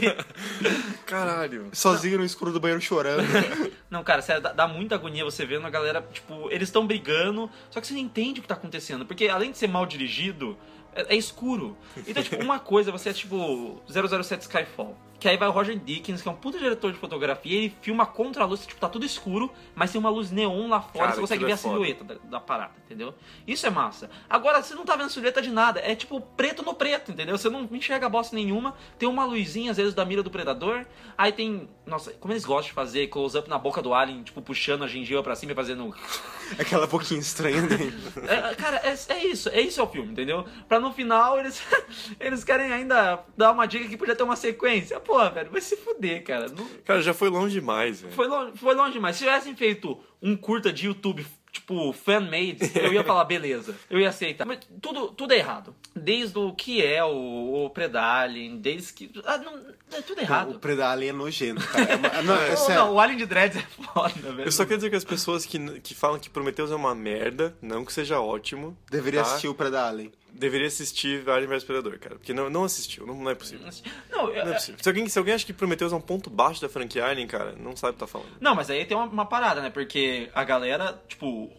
[1.06, 1.68] Caralho.
[1.72, 3.24] Sozinho no escuro do banheiro chorando.
[3.90, 7.48] Não, cara, sério, dá, dá muita agonia você vendo a galera, tipo, eles estão brigando,
[7.70, 9.06] só que você não entende o que tá acontecendo.
[9.06, 10.56] Porque além de ser mal dirigido,
[10.94, 11.76] é, é escuro.
[12.06, 14.96] Então, tipo, uma coisa, você é tipo 007 Skyfall.
[15.18, 17.76] Que aí vai o Roger Dickens, que é um puta diretor de fotografia, e ele
[17.80, 21.06] filma contra a luz, tipo, tá tudo escuro, mas tem uma luz neon lá fora,
[21.06, 23.14] Cara, você consegue ver é a silhueta da, da parada, entendeu?
[23.46, 24.10] Isso é massa.
[24.28, 27.38] Agora, você não tá vendo silhueta de nada, é tipo preto no preto, entendeu?
[27.38, 30.84] Você não enxerga bosta nenhuma, tem uma luzinha, às vezes, da mira do predador,
[31.16, 31.68] aí tem.
[31.86, 35.22] Nossa, como eles gostam de fazer close-up na boca do alien, tipo, puxando a gengiva
[35.22, 35.94] pra cima e fazendo.
[36.58, 37.94] Aquela boquinha estranha dele.
[38.24, 40.46] É, cara, é, é isso, é isso é o filme, entendeu?
[40.66, 41.62] Pra no final eles,
[42.18, 44.98] eles querem ainda dar uma dica que podia ter uma sequência.
[45.04, 46.46] Pô, velho, vai se fuder, cara.
[46.48, 48.12] Não- Cara, já foi longe demais, velho.
[48.14, 49.16] foi, longe, foi longe demais.
[49.16, 53.76] Se tivessem feito um curta de YouTube, tipo, fan-made, eu ia falar, beleza.
[53.88, 54.44] Eu ia aceitar.
[54.46, 55.74] Mas tudo, tudo é errado.
[55.94, 59.10] Desde o que é o, o Predalien, desde que.
[59.24, 59.54] Ah, não,
[59.92, 60.58] é tudo O errado.
[60.58, 61.84] Predalien é nojento, cara.
[61.92, 62.74] É uma- Não, é Não, sério.
[62.82, 64.42] não, o Alien de Dreads é foda, velho.
[64.48, 67.56] Eu só quero dizer que as pessoas que, que falam que Prometheus é uma merda,
[67.62, 69.28] não que seja ótimo, Deveria tá?
[69.28, 70.10] assistir o Predalien.
[70.34, 72.16] Deveria assistir Alien vs Predador, cara.
[72.16, 73.66] Porque não, não assistiu, não, não é possível.
[74.10, 74.76] Não, Não é é- possível.
[74.82, 77.54] Se alguém, se alguém acha que Prometheus é um ponto baixo da franquia Alien, cara,
[77.58, 78.30] não sabe o que tá falando.
[78.40, 79.70] Não, mas aí tem uma, uma parada, né?
[79.70, 81.50] Porque a galera, tipo,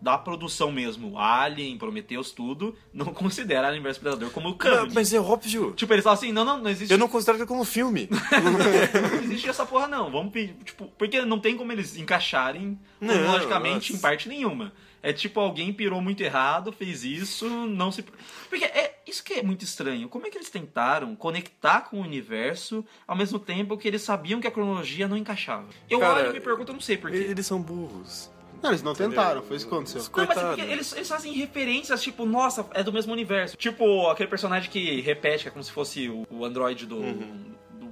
[0.00, 4.88] da produção mesmo, Alien, Prometheus, tudo, não considera Alien vs Predador como o canon.
[4.94, 5.72] mas é óbvio.
[5.72, 8.08] Tipo, eles falam assim, não, não, não existe, Eu não considero como filme.
[9.12, 10.10] não existe essa porra não.
[10.10, 14.72] Vamos pedir, tipo, porque não tem como eles encaixarem logicamente em parte nenhuma.
[15.06, 18.04] É tipo, alguém pirou muito errado, fez isso, não se.
[18.48, 20.08] Porque é isso que é muito estranho.
[20.08, 24.40] Como é que eles tentaram conectar com o universo ao mesmo tempo que eles sabiam
[24.40, 25.68] que a cronologia não encaixava?
[25.88, 27.18] Eu Cara, olho e me pergunto, eu não sei porquê.
[27.18, 28.28] Eles são burros.
[28.60, 30.02] Não, eles não tentaram, foi isso que aconteceu.
[30.02, 33.56] Não, mas é porque eles, eles fazem referências, tipo, nossa, é do mesmo universo.
[33.56, 36.96] Tipo, aquele personagem que repete, que é como se fosse o, o androide do,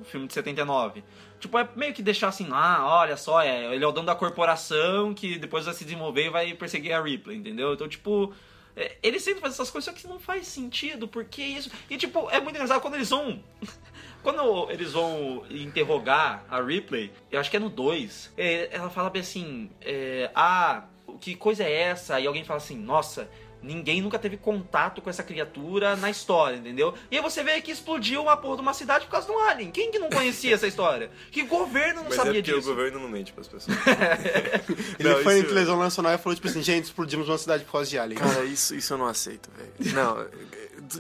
[0.04, 1.02] filme de 79.
[1.40, 4.14] Tipo, é meio que deixar assim, ah, olha só, é, ele é o dono da
[4.14, 7.74] corporação que depois vai se desenvolver e vai perseguir a Ripley, entendeu?
[7.74, 8.32] Então, tipo,
[8.76, 11.70] é, eles sempre fazem essas coisas, só que não faz sentido, por que isso?
[11.90, 13.42] E, tipo, é muito engraçado quando eles vão...
[14.22, 18.32] Quando eles vão interrogar a Ripley, eu acho que é no 2,
[18.70, 20.84] ela fala bem assim, é, ah,
[21.20, 22.18] que coisa é essa?
[22.18, 23.28] E alguém fala assim, nossa,
[23.64, 26.94] ninguém nunca teve contato com essa criatura na história, entendeu?
[27.10, 29.38] E aí você vê que explodiu uma porra de uma cidade por causa de um
[29.40, 29.70] alien.
[29.70, 31.10] Quem que não conhecia essa história?
[31.30, 32.70] Que governo não Mas é sabia porque disso?
[32.70, 33.76] o governo não mente pras pessoas.
[34.98, 37.64] Ele Não, foi em isso- televisão nacional e falou, tipo assim, gente, explodimos uma cidade
[37.64, 38.18] por causa de Alien.
[38.20, 39.94] Cara, isso, isso eu não aceito, velho.
[39.94, 40.26] Não,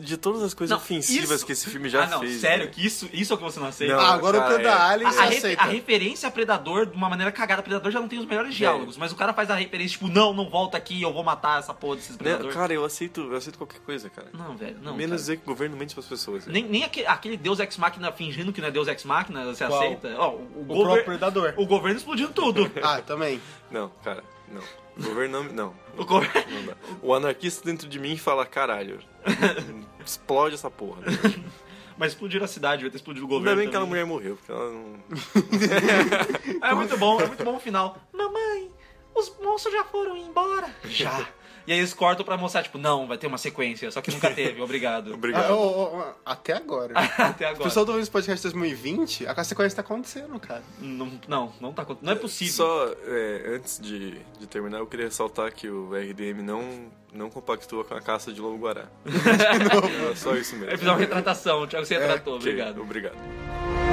[0.00, 2.40] de todas as coisas Não, ofensivas isso- que esse filme já ah, não, fez.
[2.40, 2.70] sério, né?
[2.70, 3.94] que isso, isso é o que você não aceita?
[3.94, 5.62] Não, ah, agora cara, o Predalien é- A, você a re- aceita.
[5.62, 7.62] a referência a Predador de uma maneira cagada.
[7.62, 10.32] Predador já não tem os melhores diálogos, mas o cara faz a referência, tipo, não,
[10.32, 12.54] não volta aqui, eu vou matar essa porra desses Né, predadores.
[12.54, 14.28] Cara, eu aceito, eu aceito qualquer coisa, cara.
[14.32, 14.92] Não, velho, não.
[14.92, 15.16] Menos cara.
[15.16, 16.44] dizer que o governo mente pras pessoas.
[16.44, 16.52] velho.
[16.52, 19.66] Nem, nem aquele, aquele Deus Ex Machina fingindo que não é Deus Ex Machina, você
[19.66, 19.78] Qual?
[19.82, 20.14] aceita?
[20.18, 21.54] Ó, o, o, O gover- próprio Predador.
[21.56, 22.70] o governo explodindo tudo.
[22.82, 23.40] Ah, também.
[23.70, 24.22] Não, cara,
[24.52, 24.60] não.
[24.96, 25.52] O governo não.
[25.52, 25.74] Não.
[25.98, 26.50] o governo...
[26.52, 26.76] Não dá.
[27.02, 29.00] O anarquista dentro de mim fala, caralho,
[30.04, 31.02] explode essa porra.
[31.96, 33.60] Mas explodiram a cidade, vai ter explodido o Ainda governo.
[33.60, 34.04] bem que aquela também.
[34.04, 34.94] mulher morreu, porque ela não.
[36.70, 37.96] É muito bom, é muito bom o final.
[38.12, 38.68] Mamãe,
[39.14, 40.68] os monstros já foram embora.
[40.86, 41.26] Já.
[41.66, 44.30] E aí eles cortam pra mostrar, tipo, não, vai ter uma sequência, só que nunca
[44.34, 45.14] teve, obrigado.
[45.14, 45.50] Obrigado.
[45.50, 46.92] Ah, ô, ô, até agora.
[47.16, 47.64] Até O agora.
[47.64, 50.62] pessoal tá ouvindo esse podcast 2020, a sequência tá acontecendo, cara.
[50.78, 52.52] Não, não, não tá acont- Não é possível.
[52.54, 57.82] Só é, antes de, de terminar, eu queria ressaltar que o RDM não, não compactua
[57.84, 58.86] com a caça de lobo-guará.
[60.10, 60.76] É só isso mesmo.
[60.78, 62.80] Fiz uma retratação, o Thiago se retratou, Ok, obrigado.
[62.82, 63.83] Obrigado.